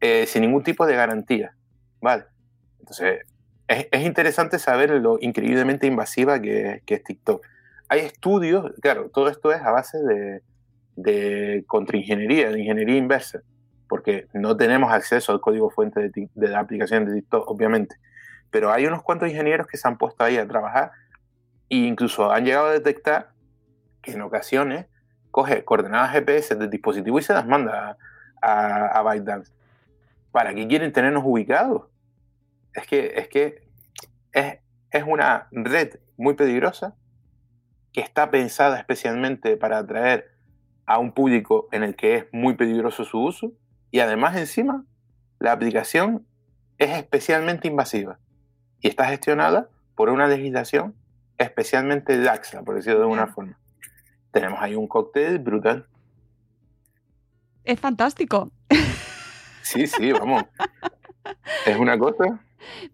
[0.00, 1.54] eh, sin ningún tipo de garantía.
[2.00, 2.24] ¿Vale?
[2.80, 3.20] Entonces,
[3.68, 7.46] es, es interesante saber lo increíblemente invasiva que, que es TikTok
[7.88, 10.42] hay estudios, claro, todo esto es a base de,
[10.96, 13.42] de contraingeniería, de ingeniería inversa,
[13.88, 17.96] porque no tenemos acceso al código fuente de, de la aplicación de TikTok, obviamente.
[18.50, 20.92] Pero hay unos cuantos ingenieros que se han puesto ahí a trabajar
[21.70, 23.30] e incluso han llegado a detectar
[24.02, 24.86] que en ocasiones
[25.30, 27.96] coge coordenadas GPS del dispositivo y se las manda
[28.42, 29.52] a, a, ByteDance.
[30.30, 31.84] ¿Para qué quieren tenernos ubicados?
[32.74, 33.62] Es que, es que
[34.32, 34.58] es,
[34.90, 36.94] es una red muy peligrosa
[38.00, 40.30] está pensada especialmente para atraer
[40.86, 43.52] a un público en el que es muy peligroso su uso
[43.90, 44.84] y además encima
[45.38, 46.26] la aplicación
[46.78, 48.18] es especialmente invasiva
[48.80, 50.94] y está gestionada por una legislación
[51.38, 53.58] especialmente laxa, por decirlo de alguna forma.
[54.32, 55.86] Tenemos ahí un cóctel brutal.
[57.64, 58.50] Es fantástico.
[59.62, 60.44] Sí, sí, vamos.
[61.66, 62.40] es una cosa.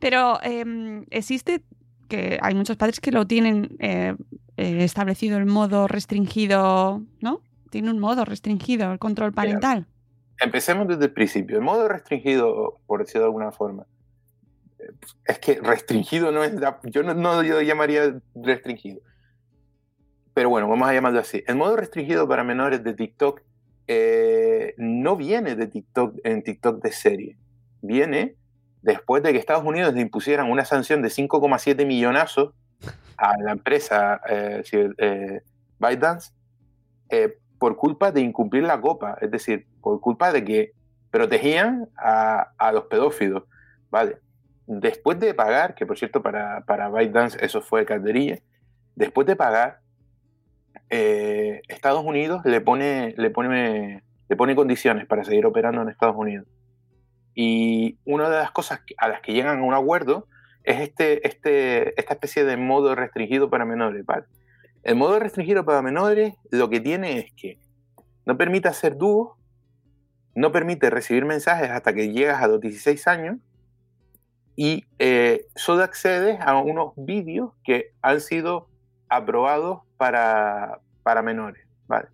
[0.00, 1.62] Pero em, existe
[2.08, 4.16] que hay muchos padres que lo tienen eh,
[4.56, 7.40] eh, establecido el modo restringido, ¿no?
[7.70, 9.86] Tiene un modo restringido, el control parental.
[10.40, 11.56] empecemos desde el principio.
[11.56, 13.86] El modo restringido, por decirlo de alguna forma,
[14.78, 14.92] eh,
[15.26, 16.52] es que restringido no es,
[16.84, 19.00] yo no, no yo llamaría restringido.
[20.34, 21.42] Pero bueno, vamos a llamarlo así.
[21.46, 23.42] El modo restringido para menores de TikTok
[24.78, 27.38] no viene de TikTok en TikTok de serie.
[27.82, 28.36] Viene
[28.82, 32.52] después de que Estados Unidos le impusieran una sanción de 5,7 millonazos
[33.16, 34.62] a la empresa eh,
[34.98, 35.42] eh
[35.78, 36.32] ByteDance
[37.10, 40.72] eh, por culpa de incumplir la copa, es decir, por culpa de que
[41.10, 43.44] protegían a, los pedófilos,
[43.90, 44.18] ¿vale?
[44.66, 48.38] Después de pagar, que por cierto para, para ByteDance eso fue calderilla,
[48.96, 49.80] después de pagar,
[50.90, 56.16] eh, Estados Unidos le pone, le, pone, le pone condiciones para seguir operando en Estados
[56.16, 56.46] Unidos.
[57.34, 60.28] Y una de las cosas a las que llegan a un acuerdo
[60.64, 64.04] es este, este, esta especie de modo restringido para menores.
[64.82, 67.58] El modo restringido para menores lo que tiene es que
[68.24, 69.36] no permite hacer dúos,
[70.34, 73.36] no permite recibir mensajes hasta que llegas a los 16 años
[74.56, 78.68] y eh, solo accedes a unos vídeos que han sido
[79.08, 81.66] aprobados para, para menores.
[81.86, 82.08] ¿vale?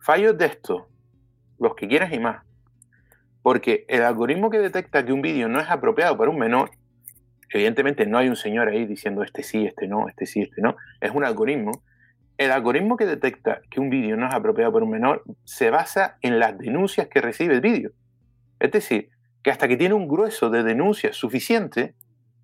[0.00, 0.88] Fallos de esto,
[1.60, 2.44] los que quieras y más.
[3.42, 6.70] Porque el algoritmo que detecta que un vídeo no es apropiado para un menor,
[7.58, 10.76] evidentemente no hay un señor ahí diciendo este sí, este no, este sí, este no,
[11.00, 11.82] es un algoritmo.
[12.38, 16.16] El algoritmo que detecta que un vídeo no es apropiado para un menor se basa
[16.22, 17.92] en las denuncias que recibe el vídeo.
[18.58, 19.10] Es decir,
[19.42, 21.94] que hasta que tiene un grueso de denuncias suficiente,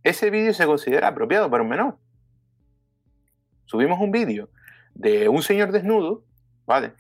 [0.03, 1.99] ese vídeo se considera apropiado para un menor.
[3.65, 4.51] Subimos un vídeo
[4.95, 6.25] de un señor desnudo,
[6.67, 6.93] ¿vale?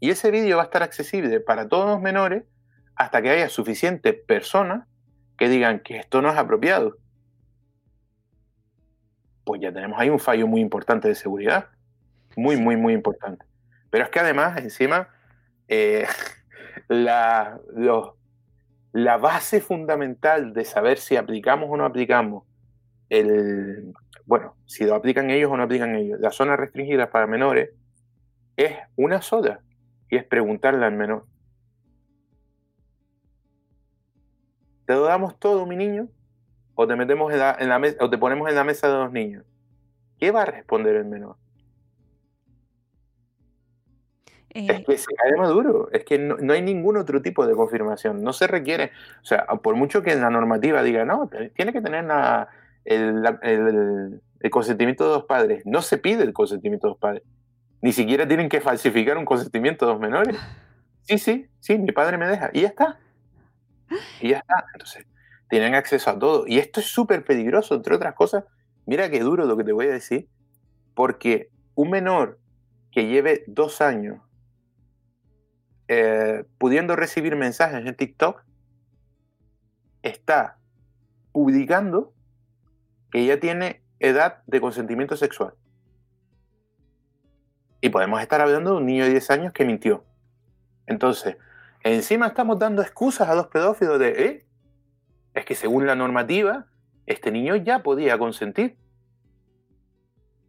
[0.00, 2.44] Y ese vídeo va a estar accesible para todos los menores
[2.94, 4.86] hasta que haya suficientes personas
[5.38, 6.96] que digan que esto no es apropiado.
[9.44, 11.68] Pues ya tenemos ahí un fallo muy importante de seguridad.
[12.36, 13.44] Muy, muy, muy importante.
[13.90, 15.08] Pero es que además, encima,
[15.68, 16.06] eh,
[16.88, 17.58] la,
[18.92, 22.44] la base fundamental de saber si aplicamos o no aplicamos
[23.08, 23.92] el,
[24.24, 27.70] bueno, si lo aplican ellos o no aplican ellos, las zonas restringidas para menores,
[28.56, 29.60] es una sola,
[30.08, 31.26] y es preguntarle al menor,
[34.86, 36.08] ¿Te lo damos todo, mi niño?
[36.74, 39.44] ¿O te, metemos en la, mesa, o te ponemos en la mesa de dos niños?
[40.18, 41.36] ¿Qué va a responder el menor?
[44.50, 48.22] Es eh, que se cae maduro, es que no, hay ningún otro tipo de confirmación,
[48.22, 51.80] no se requiere, o sea, por mucho que en la normativa diga, no, tiene que
[51.80, 52.04] tener
[52.84, 57.22] el, el, consentimiento de dos padres, no se pide el consentimiento de dos padres,
[57.80, 60.36] ni siquiera tienen que falsificar un consentimiento de dos menores.
[61.04, 62.98] Sí, sí, sí, mi padre me deja, y ya está.
[64.20, 64.64] Y ya está.
[64.74, 65.06] Entonces,
[65.52, 66.46] tienen acceso a todo.
[66.46, 68.44] Y esto es súper peligroso, entre otras cosas.
[68.86, 70.26] Mira qué duro lo que te voy a decir.
[70.94, 72.40] Porque un menor
[72.90, 74.22] que lleve dos años
[75.88, 78.42] eh, pudiendo recibir mensajes en TikTok
[80.00, 80.56] está
[81.32, 82.14] publicando
[83.10, 85.52] que ya tiene edad de consentimiento sexual.
[87.82, 90.02] Y podemos estar hablando de un niño de 10 años que mintió.
[90.86, 91.36] Entonces,
[91.84, 94.46] Encima estamos dando excusas a los pedófilos de, eh,
[95.34, 96.66] es que según la normativa,
[97.06, 98.76] este niño ya podía consentir.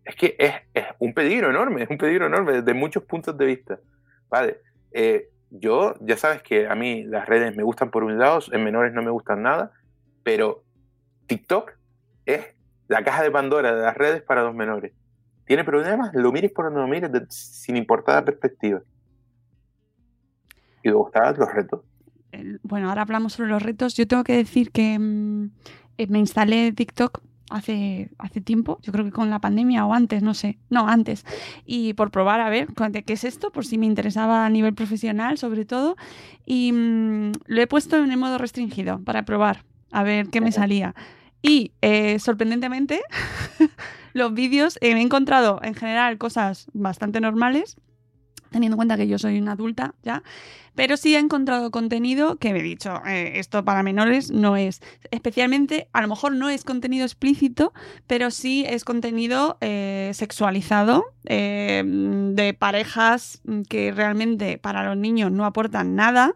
[0.05, 3.79] Es que es, un peligro enorme, es un peligro enorme desde muchos puntos de vista.
[4.29, 4.59] Vale,
[4.91, 8.63] eh, yo, ya sabes que a mí las redes me gustan por un lado, en
[8.63, 9.71] menores no me gustan nada,
[10.23, 10.63] pero
[11.27, 11.71] TikTok
[12.25, 12.55] es
[12.87, 14.93] la caja de Pandora de las redes para los menores.
[15.45, 16.13] ¿Tiene problemas?
[16.13, 18.81] Lo mires por donde lo mires, sin importar la perspectiva.
[20.81, 21.81] ¿Y te gustaban los retos?
[22.63, 23.95] Bueno, ahora hablamos sobre los retos.
[23.95, 25.49] Yo tengo que decir que mm,
[25.97, 30.23] eh, me instalé TikTok hace, hace tiempo, yo creo que con la pandemia o antes,
[30.23, 31.23] no sé, no, antes,
[31.65, 32.69] y por probar a ver
[33.05, 35.95] qué es esto, por si me interesaba a nivel profesional sobre todo,
[36.45, 40.51] y mm, lo he puesto en el modo restringido para probar, a ver qué me
[40.51, 40.95] salía.
[41.43, 43.01] Y eh, sorprendentemente,
[44.13, 47.77] los vídeos he encontrado en general cosas bastante normales,
[48.53, 50.23] teniendo en cuenta que yo soy una adulta ya,
[50.75, 54.81] pero sí he encontrado contenido que me he dicho, eh, esto para menores no es,
[55.11, 57.73] especialmente, a lo mejor no es contenido explícito,
[58.07, 65.45] pero sí es contenido eh, sexualizado eh, de parejas que realmente para los niños no
[65.45, 66.35] aportan nada.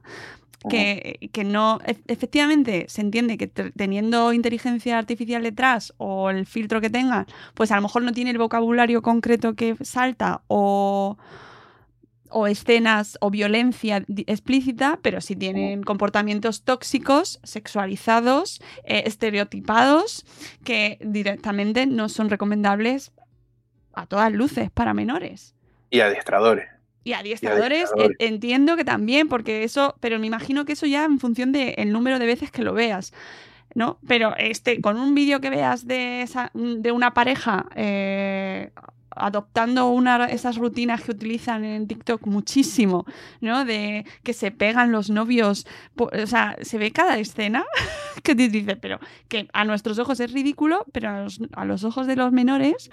[0.70, 6.82] Que, que, no, e, efectivamente, se entiende que teniendo inteligencia artificial detrás o el filtro
[6.82, 11.16] que tenga, pues a lo mejor no tiene el vocabulario concreto que salta o,
[12.30, 20.26] o escenas o violencia explícita, pero sí tienen comportamientos tóxicos, sexualizados, eh, estereotipados,
[20.64, 23.12] que directamente no son recomendables
[23.94, 25.56] a todas luces para menores.
[25.90, 26.68] Y adiestradores.
[27.04, 31.54] Y adiestradores, entiendo que también, porque eso, pero me imagino que eso ya en función
[31.54, 33.14] del número de veces que lo veas.
[33.76, 34.00] ¿no?
[34.08, 38.72] Pero este, con un vídeo que veas de, esa, de una pareja eh,
[39.20, 43.06] adoptando una, esas rutinas que utilizan en TikTok muchísimo,
[43.42, 43.66] ¿no?
[43.66, 47.66] De que se pegan los novios, o sea, se ve cada escena
[48.24, 51.10] que te dice, pero que a nuestros ojos es ridículo, pero
[51.54, 52.90] a los, ojos de los menores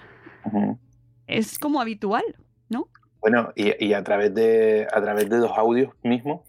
[1.27, 2.23] es como habitual,
[2.69, 2.87] ¿no?
[3.21, 6.41] Bueno, y, a través de a través de los audios mismos,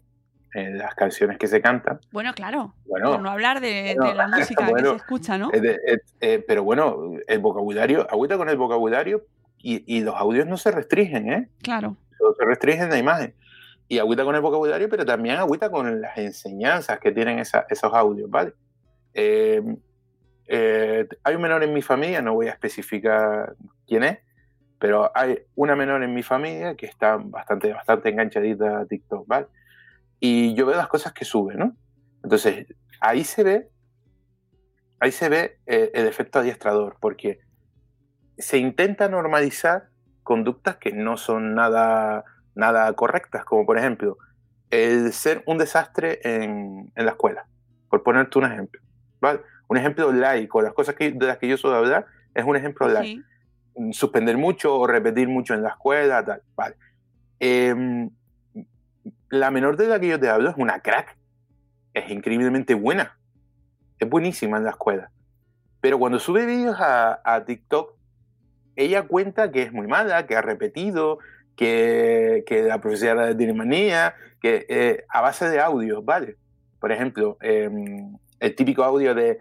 [0.55, 2.01] eh, las canciones que se cantan.
[2.13, 2.75] Bueno, claro.
[2.87, 5.51] Bueno, no hablar de, la música que se escucha, ¿no?
[5.53, 9.25] Eh, pero bueno, el vocabulario, agüita con el vocabulario
[9.59, 11.49] y, los audios no se restringen, ¿eh?
[11.63, 11.97] Claro.
[12.39, 13.35] se restringen la imagen.
[13.89, 18.31] Y agüita con el vocabulario, pero también agüita con las enseñanzas que tienen esos audios,
[18.31, 18.53] ¿vale?
[19.15, 19.63] Eh,
[20.49, 24.19] eh, hay un menor en mi familia, no voy a especificar quién es,
[24.79, 29.47] pero hay una menor en mi familia que está bastante, bastante enganchadita a TikTok, ¿vale?
[30.21, 31.77] Y yo veo las cosas que sube, ¿no?
[32.23, 32.67] Entonces,
[33.01, 33.69] ahí se ve,
[35.01, 37.41] ahí se ve eh, el efecto adiestrador, porque
[38.39, 39.89] se intenta normalizar
[40.23, 42.25] conductas que no son nada,
[42.55, 44.19] nada correctas, como por ejemplo
[44.71, 47.47] el ser un desastre en, la escuela,
[47.89, 48.81] por ponerte un ejemplo.
[49.21, 49.41] ¿vale?
[49.69, 52.89] Un ejemplo laico, las cosas que, de las que yo suelo hablar es un ejemplo
[52.89, 53.23] laico.
[53.93, 56.43] Suspender mucho o repetir mucho en la escuela, tal.
[56.57, 56.77] Vale.
[57.39, 58.09] Em,
[59.29, 61.17] la menor de la que yo te hablo es una crack.
[61.93, 63.19] Es increíblemente buena.
[63.99, 65.11] Es buenísima en la escuela.
[65.83, 67.96] Pero cuando sube vídeos a, a TikTok,
[68.77, 71.19] ella cuenta que es muy mala, que ha repetido,
[71.57, 76.37] que, que la profesora tiene manía, que eh, a base de audio, ¿vale?
[76.79, 79.39] Por ejemplo, em, el típico audio de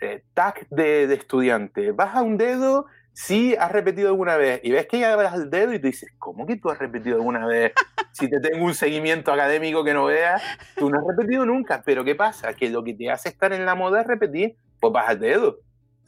[0.00, 4.98] eh, tag de, estudiante, baja un dedo si has repetido alguna vez y ves que
[4.98, 7.72] ella baja el dedo y tú dices, ¿cómo que tú has repetido alguna vez?
[8.12, 10.42] Si te tengo un seguimiento académico que no veas,
[10.76, 12.54] tú no has repetido nunca, pero ¿qué pasa?
[12.54, 15.58] Que lo que te hace estar en la moda es repetir, pues baja el dedo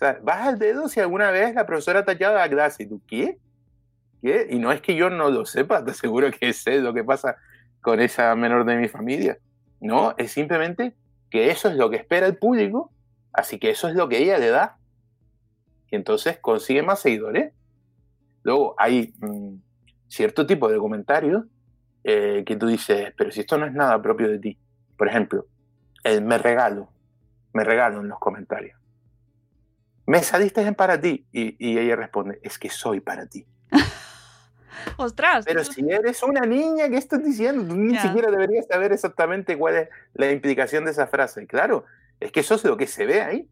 [0.03, 2.85] sea, baja el dedo si alguna vez la profesora ha tachado la clase.
[2.85, 3.39] ¿Y tú qué?
[4.21, 4.49] ¿Qué?
[4.51, 7.37] Y no es que yo no lo sepa, te aseguro que sé lo que pasa
[7.81, 9.39] con esa menor de mi familia.
[9.81, 10.95] No, es simplemente
[11.31, 12.93] que eso es lo que espera el público,
[13.33, 14.77] así que eso es lo que ella le da.
[15.91, 17.53] Y entonces consigue más seguidores.
[18.45, 19.57] Luego hay mm,
[20.09, 21.45] cierto tipo de comentarios
[22.05, 24.59] eh, que tú dices, pero si esto no es nada propio de ti.
[24.97, 25.47] Por ejemplo,
[26.05, 26.89] el me regalo,
[27.53, 28.82] me regalo en los comentarios
[30.13, 31.27] me saliste en para ti.
[31.33, 33.47] Y, ella responde, es que soy para ti.
[34.99, 35.47] Ostras.
[35.47, 37.65] Pero si eres una niña, ¿qué estás diciendo?
[37.67, 41.47] Tú ni siquiera deberías saber exactamente cuál es la implicación de esa frase.
[41.47, 41.87] Claro,
[42.21, 43.49] es que eso es lo que se ve ahí.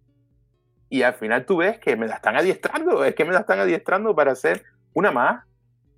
[0.91, 3.61] Y al final tú ves que me la están adiestrando, es que me la están
[3.61, 5.47] adiestrando para hacer una más,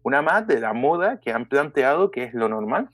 [0.04, 2.88] una más de la moda que han planteado que es lo normal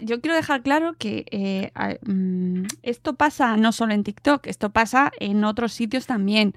[0.00, 1.70] yo quiero dejar claro que eh,
[2.06, 6.54] mm, esto pasa no solo en TikTok, esto pasa en otros sitios también.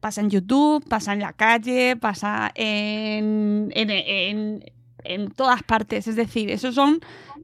[0.00, 6.08] Pasa en YouTube, pasa en la calle, pasa en, en, todas partes.
[6.08, 7.00] Es decir, eso son,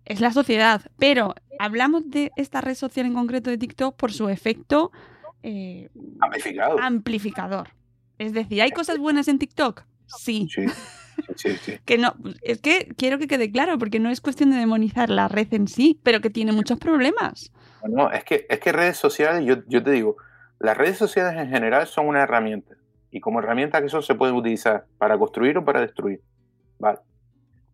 [0.07, 0.80] es la sociedad.
[0.99, 4.91] Pero hablamos de esta red social en concreto de TikTok por su efecto
[5.43, 5.91] eh,
[6.80, 7.68] amplificador.
[8.18, 9.82] Es decir, ¿hay cosas buenas en TikTok?
[10.07, 10.49] Sí.
[10.51, 10.62] sí.
[11.84, 15.28] Que no, es que quiero que quede claro, porque no es cuestión de demonizar la
[15.28, 17.52] red en sí, pero que tiene muchos problemas.
[17.88, 20.16] No, es que, es que redes sociales, yo, yo te digo,
[20.58, 22.76] las redes sociales en general son una herramienta.
[23.10, 26.20] Y como herramienta que eso se puede utilizar para construir o para destruir.
[26.78, 26.98] Vale.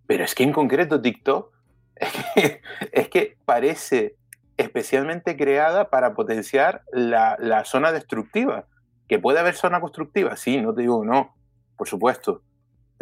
[0.06, 1.52] Pero es que en concreto TikTok
[1.96, 2.60] es que,
[2.92, 4.16] es que parece
[4.56, 8.66] especialmente creada para potenciar la, la, zona destructiva.
[9.08, 10.36] ¿Que puede haber zona constructiva?
[10.36, 11.34] Sí, no te digo no,
[11.76, 12.42] por supuesto.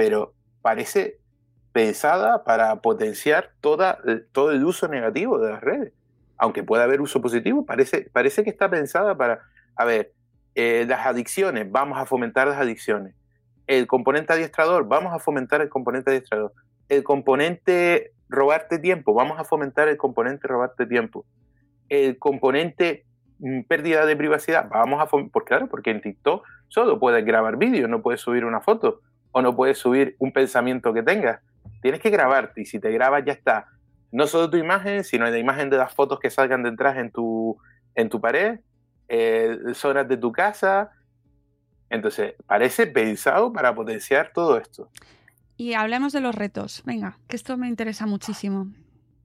[0.01, 0.33] Pero
[0.63, 1.19] parece
[1.75, 3.99] pensada para potenciar toda,
[4.33, 5.93] todo el uso negativo de las redes.
[6.39, 9.43] Aunque pueda haber uso positivo, parece, parece que está pensada para,
[9.77, 10.15] a ver,
[10.55, 13.15] eh, las adicciones, vamos a fomentar las adicciones.
[13.67, 16.55] El componente adiestrador, vamos a fomentar el componente adiestrador.
[16.89, 21.27] El componente robarte tiempo, vamos a fomentar el componente robarte tiempo.
[21.91, 23.05] El componente
[23.39, 27.59] mm, pérdida de privacidad, vamos a fomentar, porque claro, porque en TikTok solo puedes grabar
[27.59, 31.41] vídeos, no puedes subir una foto o no puedes subir un pensamiento que tengas.
[31.83, 33.66] Tienes que grabarte y si te grabas ya está.
[34.12, 37.57] No solo tu imagen, sino la imagen de las fotos que salgan detrás en tu,
[37.95, 38.61] en tu pared,
[39.09, 40.91] eh, zonas de tu casa.
[41.89, 44.89] Entonces, parece pensado para potenciar todo esto.
[45.57, 46.83] Y hablemos de los retos.
[46.85, 48.68] Venga, que esto me interesa muchísimo.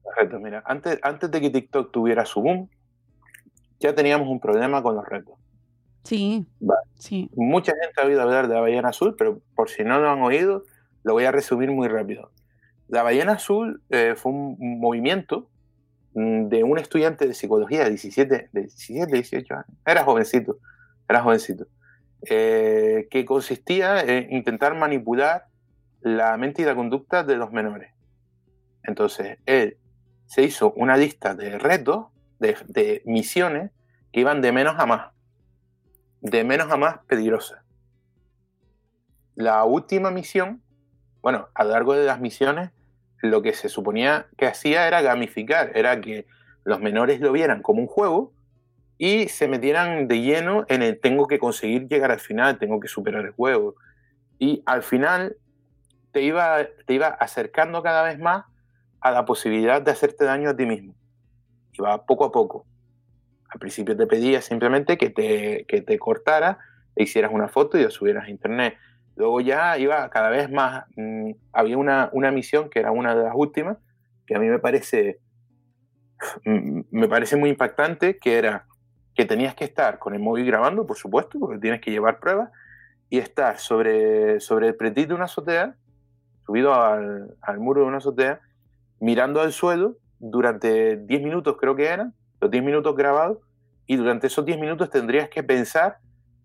[0.04, 2.70] Los retos, mira, antes, antes de que TikTok tuviera su boom,
[3.80, 5.36] ya teníamos un problema con los retos.
[6.06, 6.46] Sí,
[6.98, 7.30] sí.
[7.36, 10.22] Mucha gente ha oído hablar de la ballena azul, pero por si no lo han
[10.22, 10.64] oído,
[11.04, 12.32] lo voy a resumir muy rápido.
[12.88, 15.50] La ballena azul eh, fue un movimiento
[16.16, 20.60] Mm, de un estudiante de psicología de 17, de 17 18 años, era jovencito,
[21.10, 21.68] era jovencito,
[22.30, 25.48] eh, que consistía en intentar manipular
[26.00, 27.92] la mente y la conducta de los menores.
[28.84, 29.78] Entonces, él
[30.26, 32.06] se hizo una lista de retos,
[32.40, 33.72] de, de misiones,
[34.14, 35.12] que iban de menos a más,
[36.22, 37.62] de menos a más peligrosas.
[39.36, 40.62] La última misión,
[41.22, 42.72] bueno, a lo largo de las misiones,
[43.22, 46.26] lo que se suponía que hacía era gamificar, era que
[46.64, 48.34] los menores lo vieran como un juego
[48.98, 52.88] y se metieran de lleno en el tengo que conseguir llegar al final, tengo que
[52.88, 53.76] superar el juego.
[54.40, 55.38] Y al final
[56.12, 58.46] te iba, te iba acercando cada vez más
[59.02, 60.96] a la posibilidad de hacerte daño a ti mismo.
[61.74, 62.66] Iba poco a poco.
[63.50, 66.60] Al principio te pedía simplemente que te, que te cortara
[66.96, 68.78] e hicieras una foto y la subieras a internet.
[69.16, 73.24] Luego ya iba cada vez más, mm, había una, una, misión que era una de
[73.24, 73.78] las últimas,
[74.26, 75.20] que a mí me parece,
[76.46, 78.66] mm, me parece muy impactante, que era
[79.14, 82.52] que tenías que estar con el móvil grabando, por supuesto, porque tienes que llevar pruebas,
[83.10, 85.76] y estar sobre, sobre el pretil de una azotea,
[86.46, 88.42] subido al, al muro de una azotea,
[89.00, 93.40] mirando al suelo durante 10 minutos creo que eran, los 10 minutos grabados,
[93.88, 95.98] y durante esos 10 minutos tendrías que pensar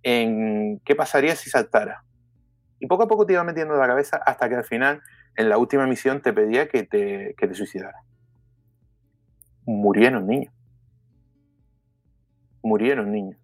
[0.03, 2.05] en qué pasaría si saltara
[2.81, 5.03] y poco a poco te iba metiendo en la cabeza hasta que al final,
[5.37, 7.55] en la última misión, te pedía que te, que te.
[9.67, 10.53] Murieron niños.
[12.63, 13.39] Murieron niños.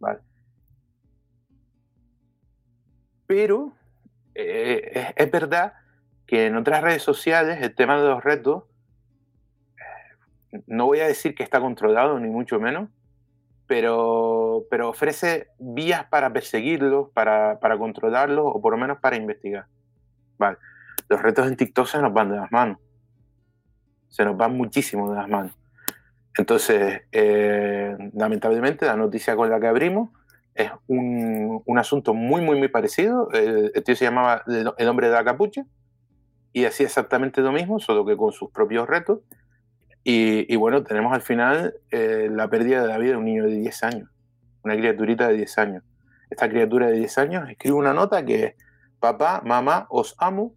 [0.00, 0.20] ¿Vale?
[3.26, 3.74] Pero
[4.34, 5.74] eh, es, verdad
[6.26, 8.64] que en otras redes sociales el tema de los retos,
[10.66, 12.88] no voy a decir que está controlado, ni mucho menos,
[13.66, 19.66] pero, pero ofrece vías para perseguirlos, para, para controlarlos o por lo menos para investigar.
[20.38, 20.58] Vale.
[21.08, 22.78] Los retos en TikTok se nos van de las manos.
[24.08, 25.52] Se nos van muchísimo de las manos.
[26.38, 30.10] Entonces, eh, lamentablemente, la noticia con la que abrimos
[30.54, 33.30] es un, un asunto muy, muy, muy parecido.
[33.32, 35.64] El, el, tío se llamaba El hombre de la capucha
[36.52, 39.20] y hacía exactamente lo mismo, solo que con sus propios retos
[40.08, 43.56] y, bueno, tenemos al final eh, la pérdida de la vida de un niño de
[43.56, 44.08] 10 años,
[44.62, 45.82] una criaturita de 10 años.
[46.30, 48.54] Esta criatura de 10 años escribe una nota que es,
[49.00, 50.54] papá, mamá, os amo,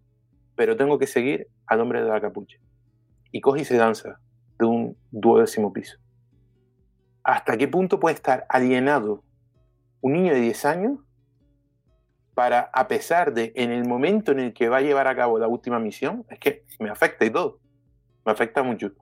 [0.54, 2.58] pero tengo que seguir al hombre de la capucha.
[3.32, 4.20] Y coge y se danza
[4.56, 5.98] de un duodécimo piso.
[7.24, 9.24] ¿Hasta qué punto puede estar alienado
[10.00, 10.98] un niño de 10 años
[12.34, 15.40] para, a pesar de en el momento en el que va a llevar a cabo
[15.40, 17.58] la última misión, es que me afecta y todo,
[18.24, 18.92] me afecta mucho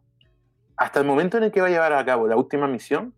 [0.78, 3.12] hasta el momento en el que va a llevar a cabo la última misión,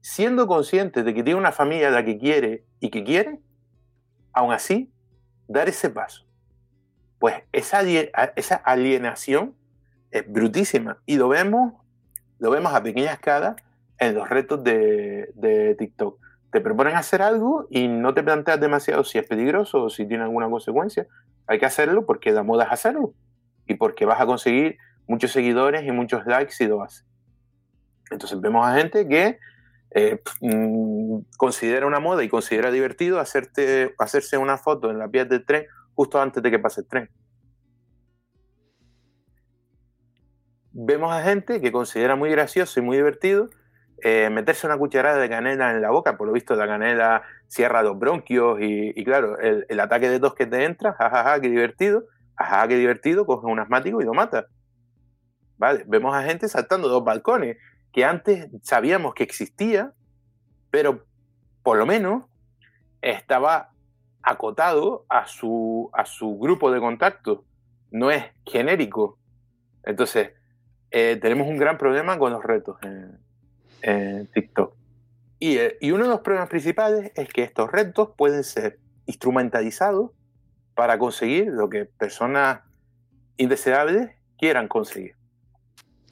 [0.00, 3.38] siendo consciente de que tiene una familia a la que quiere y que quiere,
[4.32, 4.92] aún así,
[5.46, 6.26] dar ese paso.
[7.20, 7.82] Pues esa,
[8.34, 9.54] esa alienación
[10.10, 11.74] es brutísima y lo vemos,
[12.40, 13.54] lo vemos a pequeña escala
[13.98, 16.18] en los retos de, TikTok.
[16.50, 20.24] Te proponen hacer algo y no te planteas demasiado si es peligroso o si tiene
[20.24, 21.06] alguna consecuencia.
[21.46, 23.14] Hay que hacerlo porque la moda es hacerlo
[23.66, 24.78] y porque vas a conseguir
[25.10, 27.02] muchos seguidores y muchos likes y lo hace.
[28.12, 29.38] Entonces vemos a gente que
[29.90, 35.24] eh, mm, considera una moda y considera divertido hacerte, hacerse una foto en la vía
[35.24, 37.10] del tren justo antes de que pase el tren.
[40.72, 43.50] Vemos a gente que considera muy gracioso y muy divertido
[44.02, 47.82] eh, meterse una cucharada de canela en la boca, por lo visto la canela cierra
[47.82, 52.04] los bronquios y, claro, el, ataque de tos que te entra, jajaja, qué divertido,
[52.36, 54.46] jajaja, qué divertido, coge un asmático y lo mata.
[55.86, 57.58] Vemos a gente saltando dos balcones
[57.92, 59.92] que antes sabíamos que existía,
[60.70, 61.04] pero
[61.62, 62.24] por lo menos
[63.02, 63.72] estaba
[64.22, 67.44] acotado a su, a su grupo de contacto,
[67.90, 69.18] no es genérico.
[69.84, 70.32] Entonces,
[70.90, 74.74] eh, tenemos un gran problema con los retos en, TikTok.
[75.38, 80.10] Y, eh, y, uno de los problemas principales es que estos retos pueden ser instrumentalizados
[80.74, 82.60] para conseguir lo que personas
[83.38, 85.19] indeseables quieran conseguir.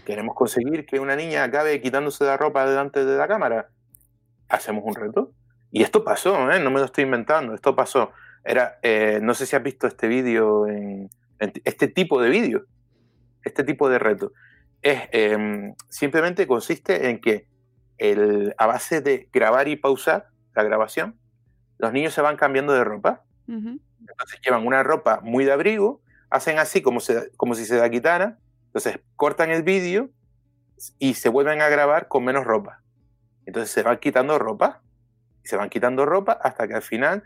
[0.08, 3.68] Queremos conseguir que una niña acabe quitándose la ropa delante de la cámara.
[4.48, 5.34] Hacemos un reto.
[5.70, 6.58] Y esto pasó, ¿eh?
[6.60, 8.12] no me lo estoy inventando, esto pasó.
[8.42, 12.64] Era, eh, no sé si has visto este vídeo, en, este tipo de vídeo,
[13.44, 14.32] este tipo de reto.
[14.80, 17.46] Es, em, simplemente consiste en que
[17.98, 21.18] el, a base de grabar y pausar la grabación,
[21.76, 23.24] los niños se van cambiando de ropa.
[23.46, 26.00] Entonces llevan una ropa muy de abrigo,
[26.30, 27.00] hacen así como,
[27.36, 28.38] como si se la quitaran,
[28.68, 30.08] entonces cortan el vídeo
[30.98, 32.82] y se vuelven a grabar con menos ropa.
[33.44, 34.82] Entonces se van quitando ropa
[35.48, 37.24] se van quitando ropa hasta que al final,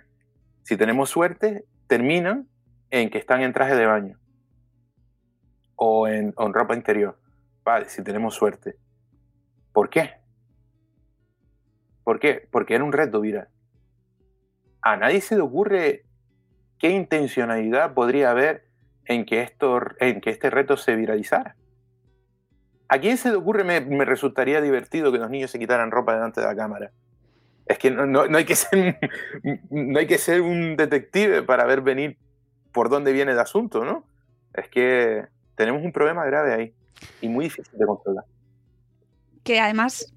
[0.63, 2.49] si tenemos suerte, terminan
[2.91, 4.17] en que están en traje de baño
[5.75, 7.19] o en, ropa interior.
[7.65, 8.77] Vale, si tenemos suerte.
[9.73, 10.21] ¿Por qué?
[12.05, 12.47] ¿Por qué?
[12.49, 13.49] Porque era un reto viral.
[14.83, 16.05] A nadie se le ocurre
[16.79, 18.69] qué intencionalidad podría haber
[19.13, 21.57] en que, esto, en que este reto se viralizara.
[22.89, 26.15] ¿A quién se le ocurre me, me resultaría divertido que los niños se quitaran ropa
[26.15, 26.91] delante de la cámara?
[27.67, 28.99] Es que no, no, hay que ser,
[29.71, 32.19] no hay que ser un detective para ver venir
[32.73, 34.05] por dónde viene el asunto, ¿no?
[34.55, 36.75] Es que tenemos un problema grave ahí
[37.21, 38.25] y muy difícil de controlar.
[39.45, 40.13] Que además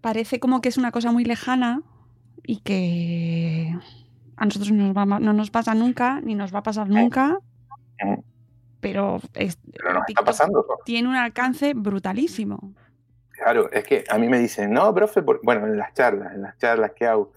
[0.00, 1.82] parece como que es una cosa muy lejana
[2.42, 3.74] y que
[4.36, 4.92] a nosotros no
[5.32, 7.38] nos, pasa nunca, ni nos va a pasar nunca.
[8.80, 10.64] Pero, pero está pasando.
[10.84, 12.74] Tiene un alcance brutalísimo.
[13.30, 16.56] Claro, es que a mí me dicen, no, profe, bueno, en las charlas, en las
[16.58, 17.32] charlas que hago,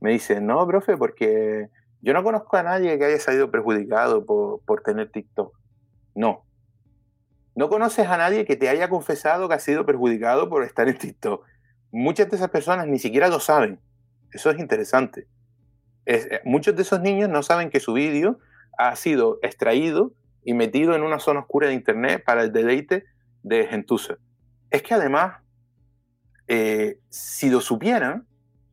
[0.00, 1.70] me dicen, no, profe, porque
[2.02, 5.54] yo no conozco a nadie que haya salido perjudicado por, por tener TikTok.
[6.14, 6.44] No.
[7.54, 10.98] No conoces a nadie que te haya confesado que ha sido perjudicado por estar en
[10.98, 11.44] TikTok.
[11.90, 13.80] Muchas de esas personas ni siquiera lo saben.
[14.32, 15.26] Eso es interesante.
[16.06, 18.38] Eh, muchos de esos niños no saben que su vídeo
[18.88, 20.12] ha sido extraído
[20.44, 23.04] y metido en una zona oscura de Internet para el deleite
[23.42, 24.16] de gentuza
[24.70, 25.42] es que además,
[26.46, 28.26] eh, si lo supieran,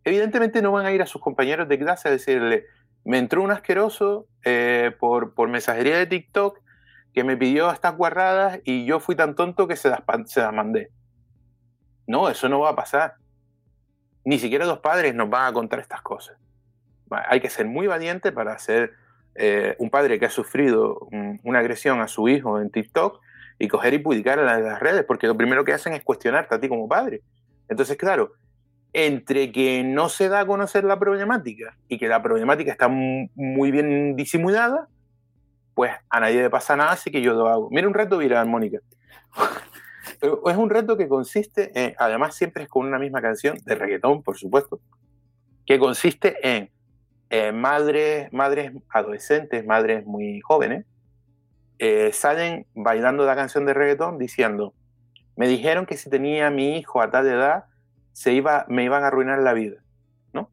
[0.04, 2.66] evidentemente no van a ir a sus compañeros de clase a decirle,
[3.04, 6.60] me entró un asqueroso eh, por, por, mensajería de TikTok
[7.14, 10.54] que me pidió estas guarradas y yo fui tan tonto que se las, se las
[10.54, 10.92] mandé.
[12.06, 13.16] No, eso no va a pasar.
[14.24, 16.38] Ni siquiera los padres nos van a contar estas cosas.
[17.10, 18.94] Hay que ser muy valiente para ser
[19.38, 21.08] eh, un padre que ha sufrido
[21.44, 23.22] una agresión a su hijo en TikTok
[23.60, 26.60] y coger y publicar en las redes, porque lo primero que hacen es cuestionarte a
[26.60, 27.22] ti como padre.
[27.70, 28.34] Entonces, claro,
[28.94, 33.72] entre que no se da a conocer la problemática y que la problemática está muy
[33.72, 34.88] bien disimulada,
[35.74, 37.70] pues a nadie le pasa nada, así que yo lo hago.
[37.70, 38.80] Mira un reto viral, Mónica.
[40.22, 44.24] es un reto que consiste en, además siempre es con una misma canción, de reggaetón,
[44.24, 44.80] por supuesto,
[45.66, 46.72] que consiste en
[47.54, 50.86] madres, madres adolescentes, madres muy jóvenes,
[51.80, 54.74] eh, salen bailando la canción de reggaetón diciendo,
[55.36, 57.66] me dijeron que si tenía mi hijo a tal edad,
[58.14, 59.78] se iba, me iban a arruinar la vida,
[60.34, 60.50] ¿no?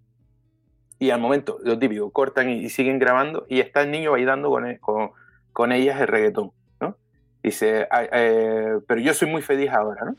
[0.99, 4.67] Y al momento, lo típico, cortan y, siguen grabando y está el niño bailando con,
[4.67, 5.13] e, con,
[5.55, 6.99] con ellas el reggaetón, ¿no?
[7.43, 10.17] Dice, eh, pero yo soy muy feliz ahora, ¿no?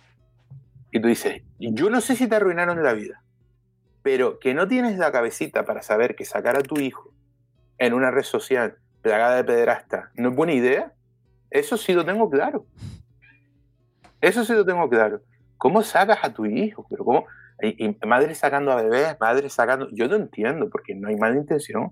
[0.92, 3.22] Y tú dices, yo no sé si te arruinaron la vida,
[4.06, 7.12] pero que no tienes la cabecita para saber que sacar a tu hijo
[7.80, 10.94] en una red social plagada de pederasta no es buena idea,
[11.50, 12.68] eso sí lo tengo claro.
[14.22, 15.22] Eso sí lo tengo claro.
[15.58, 16.86] ¿Cómo sacas a tu hijo?
[16.88, 17.26] Pero cómo,
[17.60, 19.90] y, madre sacando a bebés, madre sacando.
[19.92, 21.92] Yo no entiendo, porque no hay mala intención.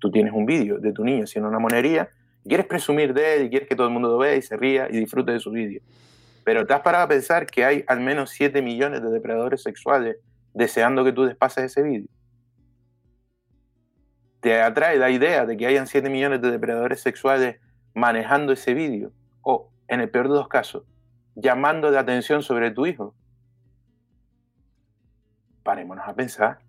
[0.00, 2.08] Tú tienes un vídeo de tu niño haciendo una monería,
[2.42, 4.56] y quieres presumir de él, y quieres que todo el mundo lo vea y se
[4.56, 5.82] ría y disfrute de su vídeo.
[6.42, 10.16] Pero te has parado a pensar que hay al menos 7 millones de depredadores sexuales
[10.54, 12.08] deseando que tú despases ese vídeo.
[14.40, 17.60] Te atrae la idea de que hayan 7 millones de depredadores sexuales
[17.94, 20.84] manejando ese vídeo o, en el peor de los casos,
[21.34, 23.14] llamando la atención sobre tu hijo.
[25.62, 26.60] Parémonos a pensar.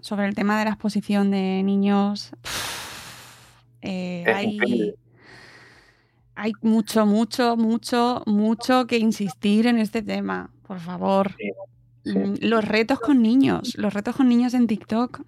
[0.00, 2.32] sobre el tema de la exposición de niños,
[3.82, 4.94] eh, hay,
[6.34, 11.34] hay, mucho, mucho, mucho, mucho que insistir en este tema, por favor.
[12.04, 15.22] Mm, los retos con niños, los retos con niños en TikTok.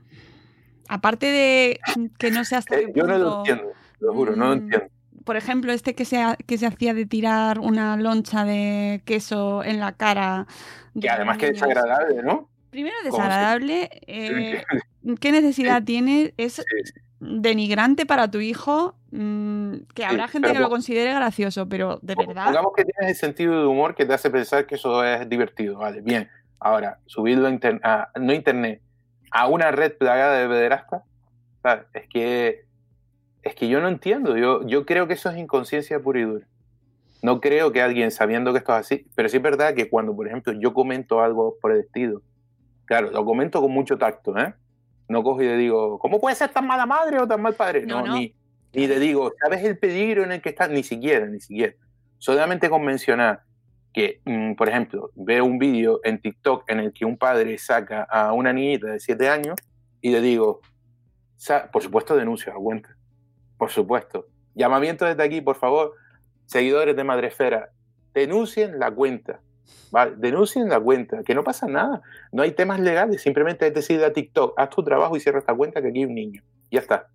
[0.89, 1.81] Aparte de
[2.19, 2.77] que no sea hasta.
[2.77, 4.95] Eh, yo no lo entiendo, lo juro, no lo mm, entiendo
[5.25, 9.81] por ejemplo, este que se, que se hacía de tirar una loncha de queso en
[9.81, 10.47] la cara.
[11.01, 12.49] Que además que es desagradable, ¿no?
[12.71, 13.91] Primero desagradable.
[14.07, 14.63] Eh,
[15.21, 16.35] ¿qué necesidad tiene?
[16.37, 16.65] Es
[17.21, 22.49] denigrante para tu hijo, mm, que habrá gente que lo considere gracioso, pero de verdad...
[22.49, 25.79] Digamos que tienes el sentido de humor que te hace pensar que eso es divertido,
[25.79, 26.29] vale, bien.
[26.59, 27.49] Ahora, subirlo
[27.83, 28.81] a, no internet,
[29.31, 31.03] a una red plagada de pederastas,
[31.93, 32.65] es que
[33.43, 36.47] es que yo no entiendo, yo, yo creo que eso es inconsciencia pura y dura.
[37.23, 40.17] No creo que alguien sabiendo que esto es así, pero sí es verdad que cuando,
[40.17, 42.23] por ejemplo, yo comento algo por el estilo,
[42.87, 44.55] claro, lo comento con mucho tacto, ¿eh?
[45.09, 47.85] No cojo y le digo, ¿cómo puede ser tan mala madre o tan mal padre?
[47.85, 48.35] No, Ni,
[48.73, 50.71] ni le digo, ¿sabes el peligro en el que estás?
[50.71, 51.75] Ni siquiera, ni siquiera.
[52.19, 53.43] Solamente con mencionar
[53.95, 58.03] que, mm, por ejemplo, veo un vídeo en TikTok en el que un padre saca
[58.03, 59.57] a una niñita de 7 años
[60.01, 60.61] y le digo,
[61.73, 62.97] por supuesto denuncio a cuenta,
[63.57, 64.27] por supuesto.
[64.55, 65.95] Llamamiento desde aquí, por favor,
[66.47, 67.71] seguidores de Madresfera,
[68.13, 69.41] denuncien la cuenta.
[70.17, 72.03] Denuncien la cuenta, que no pasa nada.
[72.33, 75.55] No hay temas legales, simplemente es decir a TikTok, haz tu trabajo y cierra esta
[75.55, 76.43] cuenta que aquí hay un niño.
[76.71, 77.07] Ya está.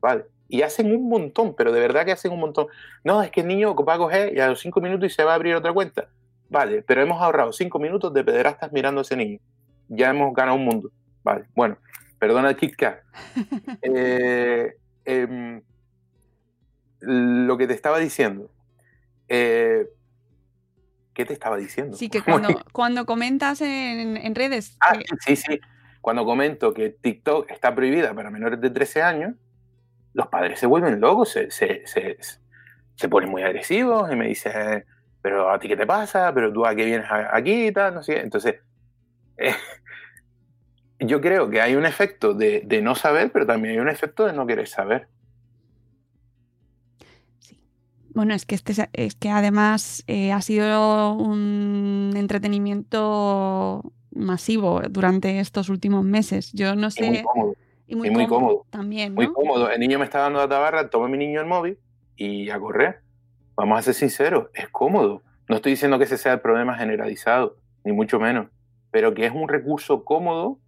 [0.00, 0.24] ¿Vale?
[0.48, 2.68] Y hacen un montón, pero de verdad que hacen un montón.
[3.02, 5.24] No, es que el niño va a coger y a los cinco minutos y se
[5.24, 6.08] va a abrir otra cuenta.
[6.48, 9.40] Vale, pero hemos ahorrado cinco minutos de pederastas mirando a ese niño.
[9.88, 10.90] Ya hemos ganado un mundo.
[11.24, 11.78] Vale, bueno,
[12.18, 12.74] perdona el Kit
[13.82, 15.60] eh, em,
[17.00, 18.50] lo que te estaba diciendo.
[19.28, 19.86] Eh,
[21.14, 21.96] ¿Qué te estaba diciendo?
[21.96, 24.76] Sí, que cuando, cuando comentas en, redes.
[24.80, 25.58] Ah, sí, sí.
[26.00, 29.34] Cuando comento que TikTok está prohibida para menores de 13 años,
[30.16, 34.84] los padres se vuelven locos, se, se, se, ponen muy agresivos y me dicen,
[35.20, 38.02] pero a ti qué te pasa, pero tú a qué vienes aquí y tal, no
[38.02, 38.20] sé.
[38.20, 38.56] Entonces,
[39.36, 39.54] eh,
[41.00, 44.24] yo creo que hay un efecto de, de, no saber, pero también hay un efecto
[44.24, 45.06] de no querer saber.
[48.14, 55.68] Bueno, es que este es que además eh, ha sido un entretenimiento masivo durante estos
[55.68, 56.52] últimos meses.
[56.54, 57.22] Yo no sé.
[57.86, 58.12] Y muy cómodo.
[58.12, 59.14] Y muy, cómodo, También.
[59.14, 59.70] Muy cómodo.
[59.70, 61.78] El niño me está dando la tabarra, toma mi niño el móvil
[62.16, 63.00] y a correr.
[63.56, 65.22] Vamos a ser sinceros, es cómodo.
[65.48, 68.48] No estoy diciendo que ese sea el problema generalizado, ni mucho menos.
[68.90, 70.58] Pero que es un recurso cómodo,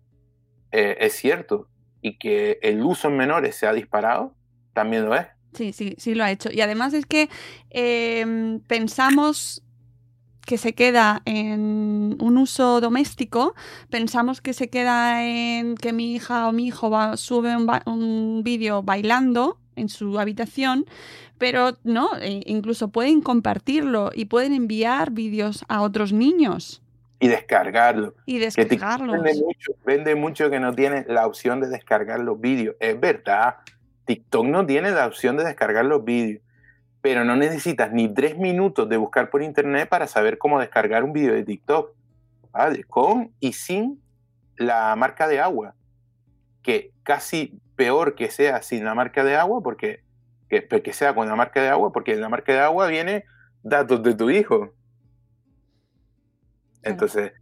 [0.70, 1.68] eh, es cierto.
[2.00, 4.34] Y que el uso en menores se ha disparado,
[4.72, 5.26] también lo es.
[5.54, 6.50] Sí, sí, sí lo ha hecho.
[6.52, 7.28] Y además es que
[7.70, 9.64] em, pensamos
[10.48, 13.54] que se queda en un uso doméstico,
[13.90, 18.82] pensamos que se queda en que mi hija o mi hijo va, sube un, vídeo
[18.82, 20.86] bailando en su habitación,
[21.36, 26.80] pero no, e incluso pueden compartirlo y pueden enviar vídeos a otros niños.
[27.20, 28.14] Y descargarlo.
[28.24, 29.20] Y descargarlo.
[29.20, 32.74] Vende mucho, vende mucho que no tiene la opción de descargar los vídeos.
[32.80, 33.56] Es verdad.
[34.06, 36.40] TikTok no tiene la opción de descargar los vídeos,
[37.00, 41.12] pero no necesitas ni tres minutos de buscar por internet para saber cómo descargar un
[41.12, 41.94] vídeo de TikTok,
[42.52, 42.84] ¿vale?
[42.84, 44.02] Con y sin
[44.56, 45.74] la marca de agua,
[46.62, 50.02] que casi peor que sea sin la marca de agua, porque
[50.48, 53.24] que, que sea con la marca de agua, porque en la marca de agua viene
[53.62, 54.74] datos de tu hijo.
[56.82, 57.32] Entonces,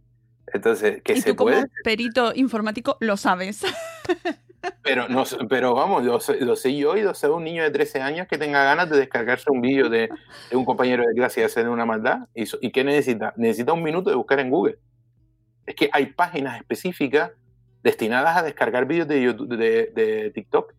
[0.53, 1.51] entonces, que y se tú como
[1.83, 3.63] perito informático lo sabes.
[4.81, 8.27] Pero, no, pero vamos, lo, sé yo y lo sé un niño de 13 años
[8.27, 10.09] que tenga ganas de descargarse un vídeo de,
[10.51, 12.27] un compañero de clase y hacer una maldad.
[12.33, 13.33] ¿Y, ¿Y qué necesita?
[13.37, 14.77] Necesita un minuto de buscar en Google.
[15.65, 17.31] Es que hay páginas específicas
[17.83, 20.73] destinadas a descargar vídeos de, de, de TikTok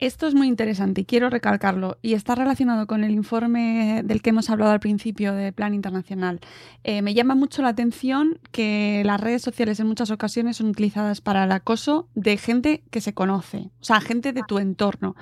[0.00, 4.30] esto es muy interesante y quiero recalcarlo y está relacionado con el informe del que
[4.30, 6.40] hemos hablado al principio de Plan Internacional.
[6.84, 11.20] Eh, me llama mucho la atención que las redes sociales en muchas ocasiones son utilizadas
[11.20, 15.16] para el acoso de gente que se conoce, o sea, gente de tu entorno.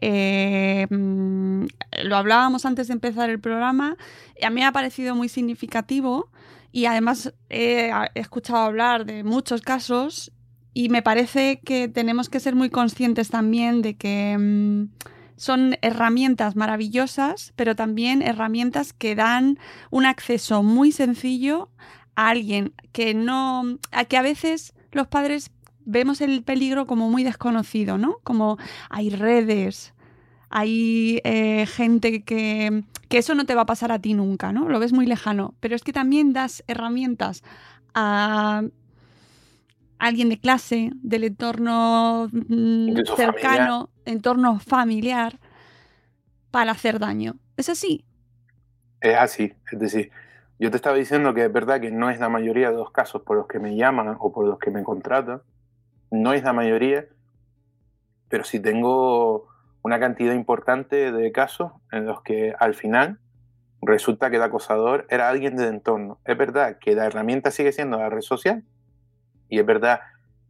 [0.00, 1.64] Eh, mm,
[2.04, 3.96] lo hablábamos antes de empezar el programa,
[4.42, 6.30] a mí me ha parecido muy significativo
[6.72, 10.30] y además he escuchado hablar de muchos casos
[10.72, 14.88] y me parece que tenemos que ser muy conscientes también de que mm,
[15.36, 19.58] son herramientas maravillosas, pero también herramientas que dan
[19.90, 21.70] un acceso muy sencillo
[22.14, 25.50] a alguien que no, a que a veces los padres
[25.84, 28.18] vemos el peligro como muy desconocido, ¿no?
[28.22, 28.58] Como
[28.90, 29.94] hay redes,
[30.50, 34.68] hay eh, gente que, que eso no te va a pasar a ti nunca, ¿no?
[34.68, 37.42] Lo ves muy lejano, pero es que también das herramientas
[37.94, 38.62] a
[40.00, 45.38] alguien de clase, del entorno mm, cercano, entorno familiar,
[46.50, 47.36] para hacer daño.
[47.56, 48.04] ¿Es así?
[49.00, 49.54] Es así.
[49.70, 50.10] Es decir,
[50.58, 53.22] yo te estaba diciendo que es verdad que no es la mayoría de los casos
[53.22, 55.42] por los que me llaman o por los que me contratan.
[56.10, 57.06] No es la mayoría,
[58.28, 59.48] pero sí tengo
[59.82, 63.20] una cantidad importante de casos en los que al final
[63.82, 66.20] resulta que el acosador era alguien del entorno.
[66.24, 68.64] Es verdad que la herramienta sigue siendo la red social,
[69.50, 70.00] y es verdad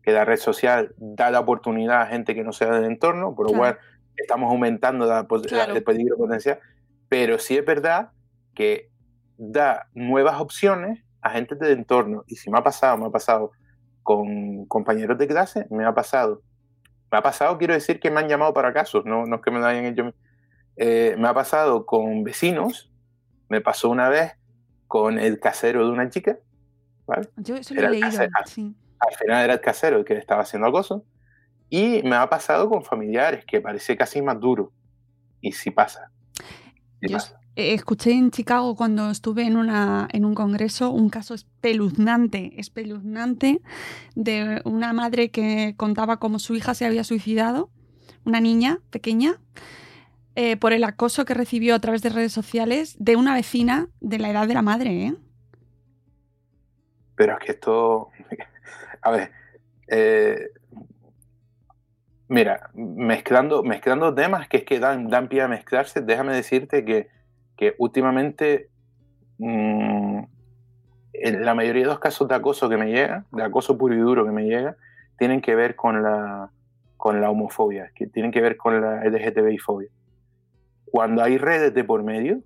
[0.02, 3.50] que la red social da la oportunidad a gente que no sea del entorno, por
[3.50, 3.78] lo cual
[4.16, 5.26] estamos aumentando la,
[5.74, 6.60] el peligro potencial,
[7.08, 8.10] pero sí es verdad
[8.54, 8.90] que
[9.36, 12.24] da nuevas opciones a gente del entorno.
[12.26, 13.52] Y si me ha pasado, me ha pasado
[14.02, 16.42] con compañeros de clase, me ha pasado.
[17.10, 19.50] Me ha pasado, quiero decir que me han llamado para casos, no, no es que
[19.50, 20.12] me lo hayan hecho.
[20.76, 22.92] Eh, me ha pasado con vecinos,
[23.48, 24.32] me pasó una vez
[24.86, 26.38] con el casero de una chica.
[27.36, 28.08] Yo eso lo he leído,
[29.00, 31.04] Al final era el casero el que le estaba haciendo acoso.
[31.68, 34.72] Y me ha pasado con familiares, que parece casi más duro.
[35.40, 36.10] Y sí pasa.
[37.54, 43.62] escuché en Chicago cuando estuve en, una, en un congreso un caso espeluznante, espeluznante,
[44.14, 47.70] de una madre que contaba cómo su hija se había suicidado,
[48.24, 49.38] una niña pequeña,
[50.36, 54.18] eh, por el acoso que recibió a través de redes sociales de una vecina de
[54.18, 55.06] la edad de la madre.
[55.06, 55.14] ¿eh?
[57.16, 58.08] Pero es que esto,
[59.02, 59.30] a ver,
[59.88, 60.50] eh,
[62.30, 67.08] Mira, mezclando, mezclando temas que es que dan, dan pie a mezclarse, déjame decirte que,
[67.56, 68.70] que últimamente
[69.38, 70.22] mm,
[71.12, 73.98] en la mayoría de los casos de acoso que me llega, de acoso puro y
[73.98, 74.76] duro que me llega,
[75.18, 76.52] tienen que ver con la,
[76.96, 79.90] con la homofobia, que tienen que ver con la LGTBI-fobia.
[80.84, 82.44] Cuando hay redes de por medio,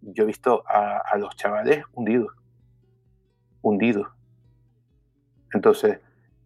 [0.00, 2.34] yo he visto a, a los chavales hundidos,
[3.60, 4.08] hundidos.
[5.62, 6.00] Entonces,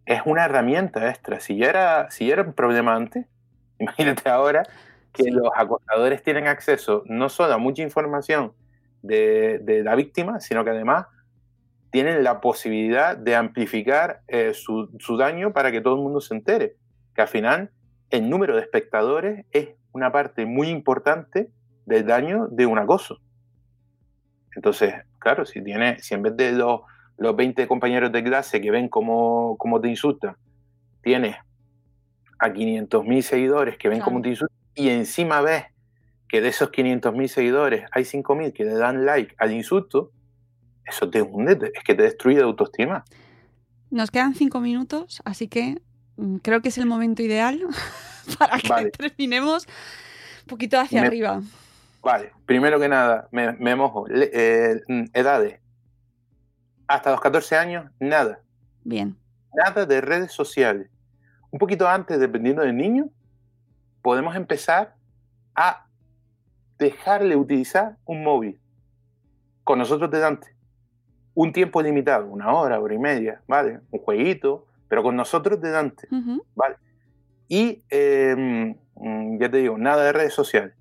[0.04, 1.40] es una herramienta extra.
[1.40, 3.24] Si ya era, si era un problema antes,
[3.78, 4.62] imagínate ahora
[5.10, 8.52] que los acosadores tienen acceso no solo a mucha información
[9.00, 11.06] de, la víctima, sino que además
[11.90, 16.76] tienen la posibilidad de amplificar eh, su, daño para que todo el mundo se entere.
[17.14, 17.70] Que al final
[18.10, 21.48] el número de espectadores es una parte muy importante
[21.86, 23.18] del daño de un acoso.
[24.54, 26.82] Entonces, claro, si, tiene, si en vez de los
[27.18, 30.36] los 20 compañeros de clase que ven cómo, te insultan,
[31.02, 31.36] tienes
[32.38, 35.64] a 500.000 seguidores que ven cómo te insultan y encima ves
[36.28, 40.12] que de esos 500.000 seguidores hay 5.000 que le dan like al insulto,
[40.84, 43.04] eso te hunde, es que te destruye la autoestima.
[43.90, 45.80] Nos quedan cinco minutos, así que
[46.16, 47.60] mm, creo que es el momento ideal
[48.38, 49.66] para que terminemos
[50.42, 51.40] un poquito hacia arriba.
[52.02, 54.06] Vale, primero que nada, me, mojo.
[54.08, 55.60] Eh, mm, edades,
[56.86, 58.40] hasta los 14 años, nada.
[58.84, 59.16] Bien.
[59.54, 60.88] Nada de redes sociales.
[61.50, 63.08] Un poquito antes, dependiendo del niño,
[64.02, 64.94] podemos empezar
[65.54, 65.86] a
[66.78, 68.60] dejarle utilizar un móvil
[69.64, 70.54] con nosotros delante.
[71.34, 73.80] Un tiempo limitado, una hora, hora y media, ¿vale?
[73.90, 76.08] Un jueguito, pero con nosotros delante,
[76.54, 76.76] ¿vale?
[77.48, 80.74] Y em, mm, ya te digo, nada de redes sociales.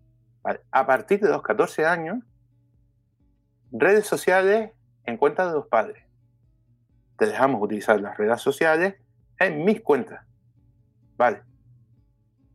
[0.72, 2.20] A partir de los 14 años,
[3.72, 4.72] redes sociales
[5.06, 6.04] en cuenta de los padres.
[7.18, 8.96] Te dejamos utilizar las redes sociales
[9.40, 10.26] en mis cuentas.
[11.18, 11.44] ¿Vale?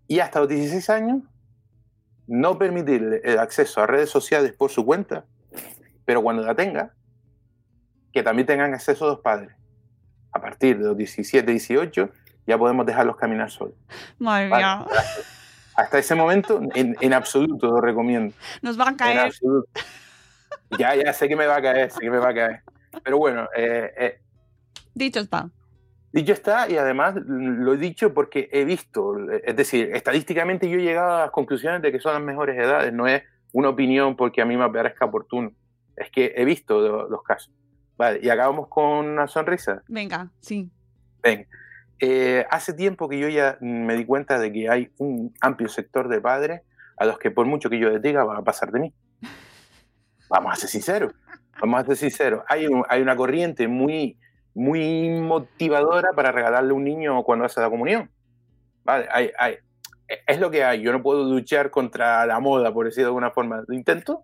[0.07, 1.23] Y hasta los 16 años,
[2.27, 5.25] no permitirle el acceso a redes sociales por su cuenta,
[6.05, 6.95] pero cuando la tenga,
[8.13, 9.55] que también tengan acceso a los padres.
[10.33, 12.11] A partir de los 17, 18,
[12.47, 13.75] ya podemos dejarlos caminar solos.
[14.19, 14.85] Madre mía.
[15.75, 18.35] Hasta ese momento, en, absoluto lo recomiendo.
[18.63, 19.33] Nos van a caer.
[20.79, 22.63] Ya, ya, sé que me va a caer, sé que me va a caer.
[23.03, 24.21] Pero bueno, eh, eh,
[24.95, 25.51] dicho está.
[26.13, 30.83] Dicho está, y además lo he dicho porque he visto, es decir, estadísticamente yo he
[30.83, 34.43] llegado a las conclusiones de que son las mejores edades, no es una opinión porque
[34.43, 35.53] a mí me parezca oportuno,
[35.97, 37.53] es que he visto los casos.
[37.97, 39.83] Vale, y acabamos con una sonrisa.
[39.87, 40.69] Venga, sí.
[41.23, 41.47] Ven,
[42.01, 46.09] eh, hace tiempo que yo ya me di cuenta de que hay un amplio sector
[46.09, 46.63] de padres
[46.97, 48.95] a los que por mucho que yo les diga van a pasar de mí.
[50.31, 51.13] Vamos a ser sinceros,
[51.61, 52.45] vamos a ser sinceros.
[52.49, 54.17] Hay, hay una corriente muy,
[54.55, 58.09] muy motivadora para regalarle a un niño cuando hace la comunión.
[58.85, 59.57] Vale, hay, hay,
[60.29, 60.83] es lo que hay.
[60.83, 63.65] Yo no puedo luchar contra la moda, por decirlo de alguna forma.
[63.67, 64.23] Lo intento,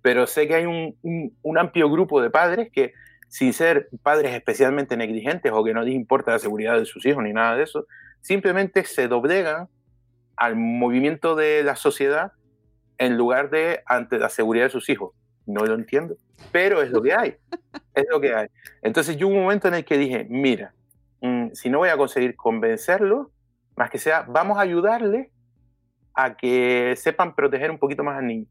[0.00, 0.96] pero sé que hay un,
[1.42, 2.94] un, amplio grupo de padres que,
[3.28, 7.22] sin ser padres especialmente negligentes o que no les importa la seguridad de sus hijos
[7.22, 7.86] ni nada de eso,
[8.22, 9.68] simplemente se doblegan
[10.34, 12.32] al movimiento de la sociedad
[12.96, 15.12] en lugar de ante la seguridad de sus hijos
[15.46, 16.16] no lo entiendo,
[16.50, 17.36] pero es lo que hay,
[17.94, 18.48] es lo que hay.
[18.82, 20.74] Entonces yo hubo un momento en el que dije, mira,
[21.20, 23.30] mm, si no voy a conseguir convencerlo,
[23.76, 25.30] más que sea, vamos a ayudarle
[26.14, 28.46] a que sepan proteger un poquito más al niño.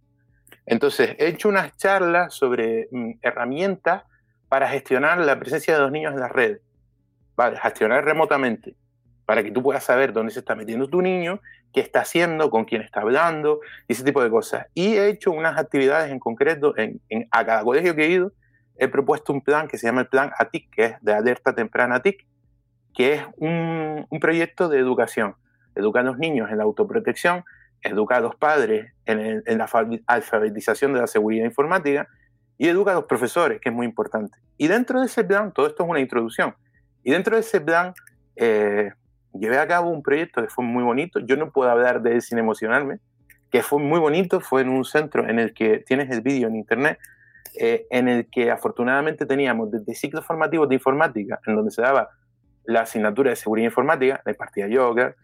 [0.66, 4.04] Entonces he hecho unas charlas sobre mm, herramientas
[4.50, 6.62] para gestionar la presencia de los niños en las redes,
[7.36, 7.58] ¿vale?
[7.58, 8.76] gestionar remotamente
[9.26, 11.40] para que tú puedas saber dónde se está metiendo tu niño,
[11.74, 14.68] qué está haciendo, con quién está hablando, y ese tipo de cosas.
[14.74, 17.02] Y he hecho unas actividades en concreto, en,
[17.32, 18.34] a cada colegio que he ido,
[18.78, 22.02] he propuesto un plan que se llama el plan ATIC, que es de alerta temprana
[22.02, 22.26] TIC,
[22.94, 25.36] que es un, proyecto de educación.
[25.76, 27.44] Educa a los niños en la autoprotección,
[27.82, 29.70] educa a los padres en, en la
[30.08, 32.08] alfabetización de la seguridad informática
[32.58, 34.38] y educa a los profesores, que es muy importante.
[34.58, 36.56] Y dentro de ese plan, todo esto es una introducción,
[37.04, 37.94] y dentro de ese plan
[38.36, 38.92] eh,
[39.34, 42.22] llevé a cabo un proyecto que fue muy bonito, yo no puedo hablar de él
[42.22, 43.00] sin emocionarme,
[43.50, 46.56] que fue muy bonito, fue en un centro en el que tienes el vídeo en
[46.56, 47.00] internet,
[47.60, 52.10] eh, en el que afortunadamente teníamos desde ciclos formativos de informática, en donde se daba
[52.66, 55.16] la asignatura de seguridad informática, de partida yoga,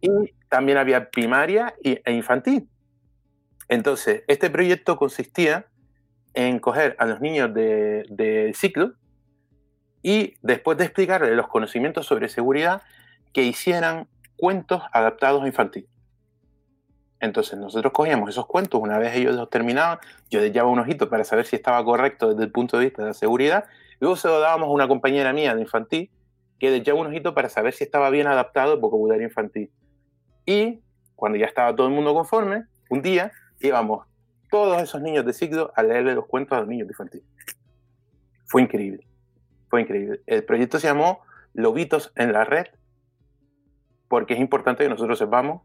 [0.00, 0.10] y
[0.48, 2.68] también había primaria e infantil.
[3.68, 5.66] Entonces, este proyecto consistía
[6.34, 8.92] en coger a los niños del de ciclo
[10.02, 12.82] y después de explicarles los conocimientos sobre seguridad,
[13.36, 14.08] que hicieran
[14.38, 15.86] cuentos adaptados a infantil.
[17.20, 19.98] Entonces nosotros cogíamos esos cuentos, una vez ellos los terminaban,
[20.30, 23.02] yo les llevaba un ojito para saber si estaba correcto desde el punto de vista
[23.02, 23.66] de la seguridad,
[24.00, 26.10] luego se lo dábamos a una compañera mía de infantil,
[26.58, 29.70] que les llevaba un ojito para saber si estaba bien adaptado el vocabulario infantil.
[30.46, 30.80] Y
[31.14, 34.06] cuando ya estaba todo el mundo conforme, un día íbamos
[34.50, 37.22] todos esos niños de ciclo a leerle los cuentos a los niños de infantil.
[38.46, 39.06] Fue increíble,
[39.68, 40.22] fue increíble.
[40.24, 41.20] El proyecto se llamó
[41.52, 42.68] Lobitos en la Red,
[44.08, 45.62] porque es importante que nosotros sepamos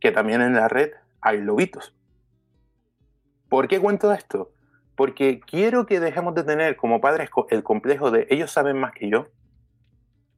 [0.00, 1.94] que también en la red hay lobitos.
[3.48, 4.52] ¿Por qué cuento esto?
[4.96, 9.08] Porque quiero que dejemos de tener como padres el complejo de ellos saben más que
[9.08, 9.28] yo,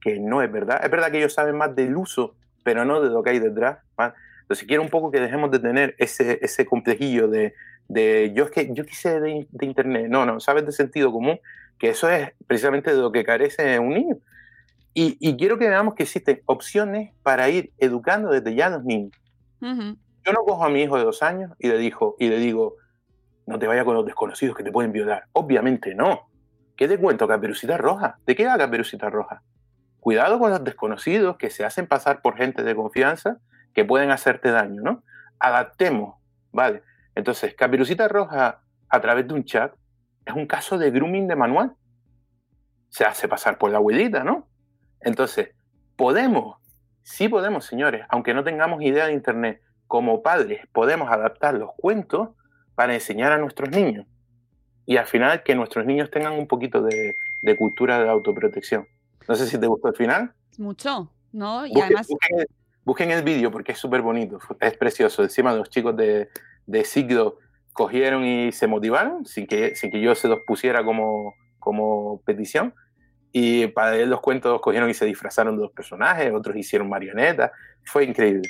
[0.01, 0.81] que no es verdad.
[0.83, 3.79] Es verdad que ellos saben más del uso, pero no de lo que hay detrás.
[4.41, 7.53] Entonces quiero un poco que dejemos de tener ese, ese complejillo de,
[7.87, 10.07] de yo es que yo quise de, de, internet.
[10.09, 11.39] No, no, sabes de sentido común,
[11.77, 14.17] que eso es precisamente de lo que carece un niño.
[14.93, 18.83] Y, y quiero que veamos que existen opciones para ir educando desde ya a los
[18.83, 19.11] niños.
[19.61, 22.75] Yo no cojo a mi hijo de dos años y le, dijo, y le digo,
[23.45, 25.25] no te vayas con los desconocidos que te pueden violar.
[25.33, 26.29] Obviamente no.
[26.75, 27.27] ¿Qué te cuento?
[27.27, 28.17] Caperucita Roja.
[28.25, 29.43] ¿De qué va Caperucita Roja?
[29.99, 33.37] Cuidado con los desconocidos que se hacen pasar por gente de confianza
[33.73, 35.03] que pueden hacerte daño, ¿no?
[35.39, 36.15] Adaptemos,
[36.51, 36.83] ¿vale?
[37.15, 39.73] Entonces, Caperucita Roja a través de un chat
[40.25, 41.75] es un caso de grooming de manual.
[42.89, 44.48] Se hace pasar por la abuelita, ¿no?
[45.01, 45.49] Entonces,
[45.95, 46.59] podemos
[47.09, 52.29] Sí podemos, señores, aunque no tengamos idea de Internet, como padres podemos adaptar los cuentos
[52.75, 54.05] para enseñar a nuestros niños.
[54.85, 57.15] Y al final que nuestros niños tengan un poquito de,
[57.57, 58.87] cultura de autoprotección.
[59.27, 60.33] No sé si te gustó el final.
[60.59, 61.65] Mucho, ¿no?
[61.65, 62.07] Y busquen, además...
[62.85, 65.23] Busquen, el vídeo porque es súper bonito, es precioso.
[65.23, 66.29] Encima los chicos de,
[66.67, 67.39] de Siglo
[67.73, 72.75] cogieron y se motivaron sin que, sin que yo se los pusiera como, como petición
[73.31, 77.51] y para él los cuentos cogieron y se disfrazaron de los personajes, otros hicieron marionetas.
[77.83, 78.49] Fue increíble,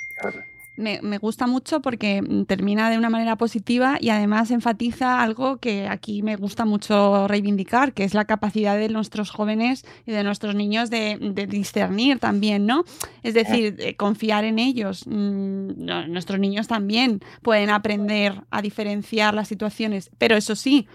[0.80, 6.23] me, gusta mucho porque termina de una manera positiva y además enfatiza algo que aquí
[6.23, 10.89] me gusta mucho reivindicar, que es la capacidad de nuestros jóvenes y de nuestros niños
[10.89, 11.17] de,
[11.49, 12.86] discernir también, ¿no?
[13.23, 15.05] Es decir, confiar en ellos.
[15.05, 20.88] Mm, nuestros niños también pueden aprender a diferenciar las situaciones, pero eso sí,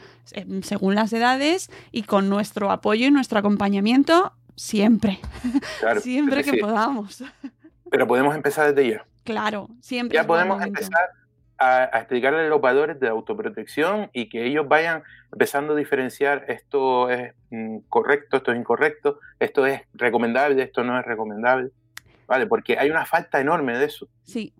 [0.62, 5.20] según las edades y con nuestro apoyo y nuestro acompañamiento, siempre.
[6.02, 7.22] siempre que podamos.
[7.90, 9.06] Pero podemos empezar desde ya.
[9.24, 10.16] Claro, siempre.
[10.16, 11.10] Ya podemos empezar
[11.58, 15.02] a, a, explicarles los valores de autoprotección y que ellos vayan
[15.32, 20.98] empezando a diferenciar esto es mm, correcto, esto es incorrecto, esto es recomendable, esto no
[20.98, 21.70] es recomendable.
[22.26, 22.46] ¿Vale?
[22.46, 24.08] Porque hay una falta enorme de eso.
[24.22, 24.54] Sí.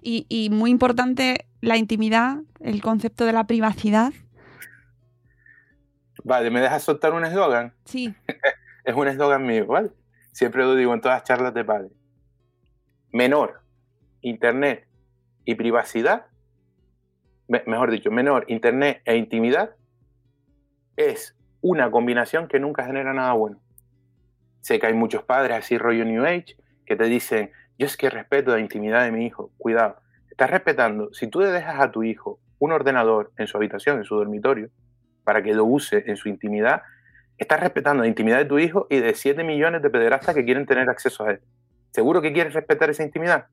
[0.00, 4.12] Y, y muy importante la intimidad, el concepto de la privacidad.
[6.24, 7.74] Vale, ¿me dejas soltar un eslogan?
[7.84, 8.14] Sí.
[8.84, 9.90] es un eslogan mío, ¿vale?
[10.32, 11.88] Siempre lo digo en todas las charlas de padre.
[13.12, 13.61] Menor
[14.22, 14.86] Internet
[15.44, 16.26] y privacidad,
[17.48, 19.76] mejor dicho, menor Internet e intimidad,
[20.96, 23.60] es una combinación que nunca genera nada bueno.
[24.60, 26.56] Sé que hay muchos padres así rollo New Age
[26.86, 29.50] que te dicen, yo es que respeto la intimidad de mi hijo.
[29.58, 29.96] Cuidado,
[30.30, 34.04] estás respetando, si tú le dejas a tu hijo un ordenador en su habitación, en
[34.04, 34.70] su dormitorio,
[35.24, 36.82] para que lo use en su intimidad,
[37.38, 40.66] estás respetando la intimidad de tu hijo y de 7 millones de pederastas que quieren
[40.66, 41.40] tener acceso a él.
[41.90, 43.46] ¿Seguro que quieres respetar esa intimidad?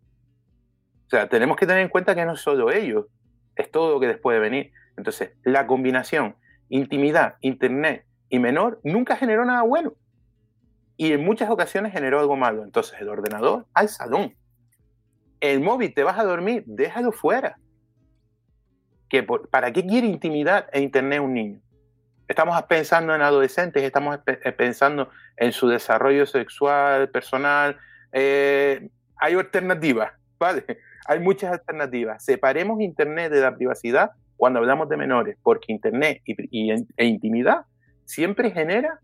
[1.10, 3.08] O sea, tenemos que tener en cuenta que no es solo ellos,
[3.56, 4.72] es todo lo que después de venir.
[4.96, 6.36] Entonces, la combinación
[6.70, 9.94] intimidad, internet y menor nunca generó nada bueno.
[10.98, 12.64] Y en muchas ocasiones generó algo malo.
[12.64, 14.36] Entonces, el ordenador al salón.
[15.40, 17.58] El móvil, te vas a dormir, déjalo fuera.
[19.10, 21.62] Que ¿Para qué quiere intimidad e internet un niño?
[22.28, 27.80] Estamos pensando en adolescentes, estamos eh, pensando en su desarrollo sexual, personal.
[28.12, 30.64] Eh, hay alternativas, ¿vale?
[31.06, 32.24] hay muchas alternativas.
[32.24, 37.66] Separemos Internet de la privacidad cuando hablamos de menores, porque Internet y, e intimidad
[38.06, 39.00] siempre genera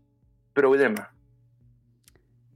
[0.54, 1.08] problemas.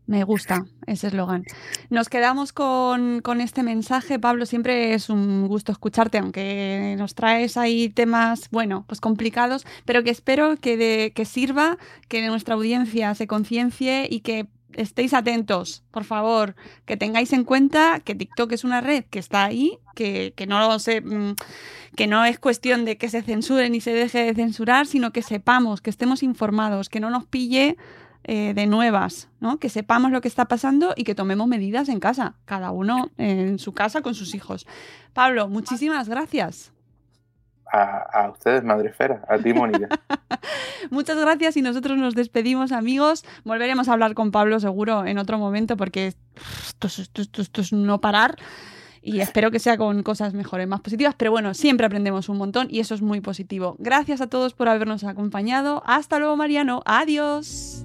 [0.06, 1.44] Me gusta ese eslogan.
[1.88, 4.44] Nos quedamos con, este mensaje, Pablo.
[4.44, 10.10] Siempre es un gusto escucharte, aunque nos traes ahí temas, bueno, pues complicados, pero que
[10.10, 11.78] espero que, de, que sirva,
[12.08, 16.54] que nuestra audiencia se conciencie y que estéis atentos, por favor,
[16.86, 20.78] que tengáis en cuenta que TikTok es una red que está ahí, que, que no
[20.78, 21.34] se, mm,
[21.96, 25.22] que no es cuestión de que se censure ni se deje de censurar, sino que
[25.22, 27.76] sepamos, que estemos informados, que no nos pille
[28.24, 29.58] eh, de nuevas, ¿no?
[29.58, 33.58] Que sepamos lo que está pasando y que tomemos medidas en casa, cada uno en
[33.58, 34.66] su casa con sus hijos.
[35.14, 36.72] Pablo, muchísimas gracias.
[37.72, 39.88] A, ustedes, Madrefera, a ti, Mónica.
[40.90, 43.24] Muchas gracias y nosotros nos despedimos, amigos.
[43.44, 48.36] Volveremos a hablar con Pablo seguro en otro momento porque esto es no parar
[49.02, 52.68] y espero que sea con cosas mejores, más positivas, pero bueno, siempre aprendemos un montón
[52.70, 53.76] y eso es muy positivo.
[53.78, 55.82] Gracias a todos por habernos acompañado.
[55.86, 56.82] Hasta luego, Mariano.
[56.84, 57.84] Adiós.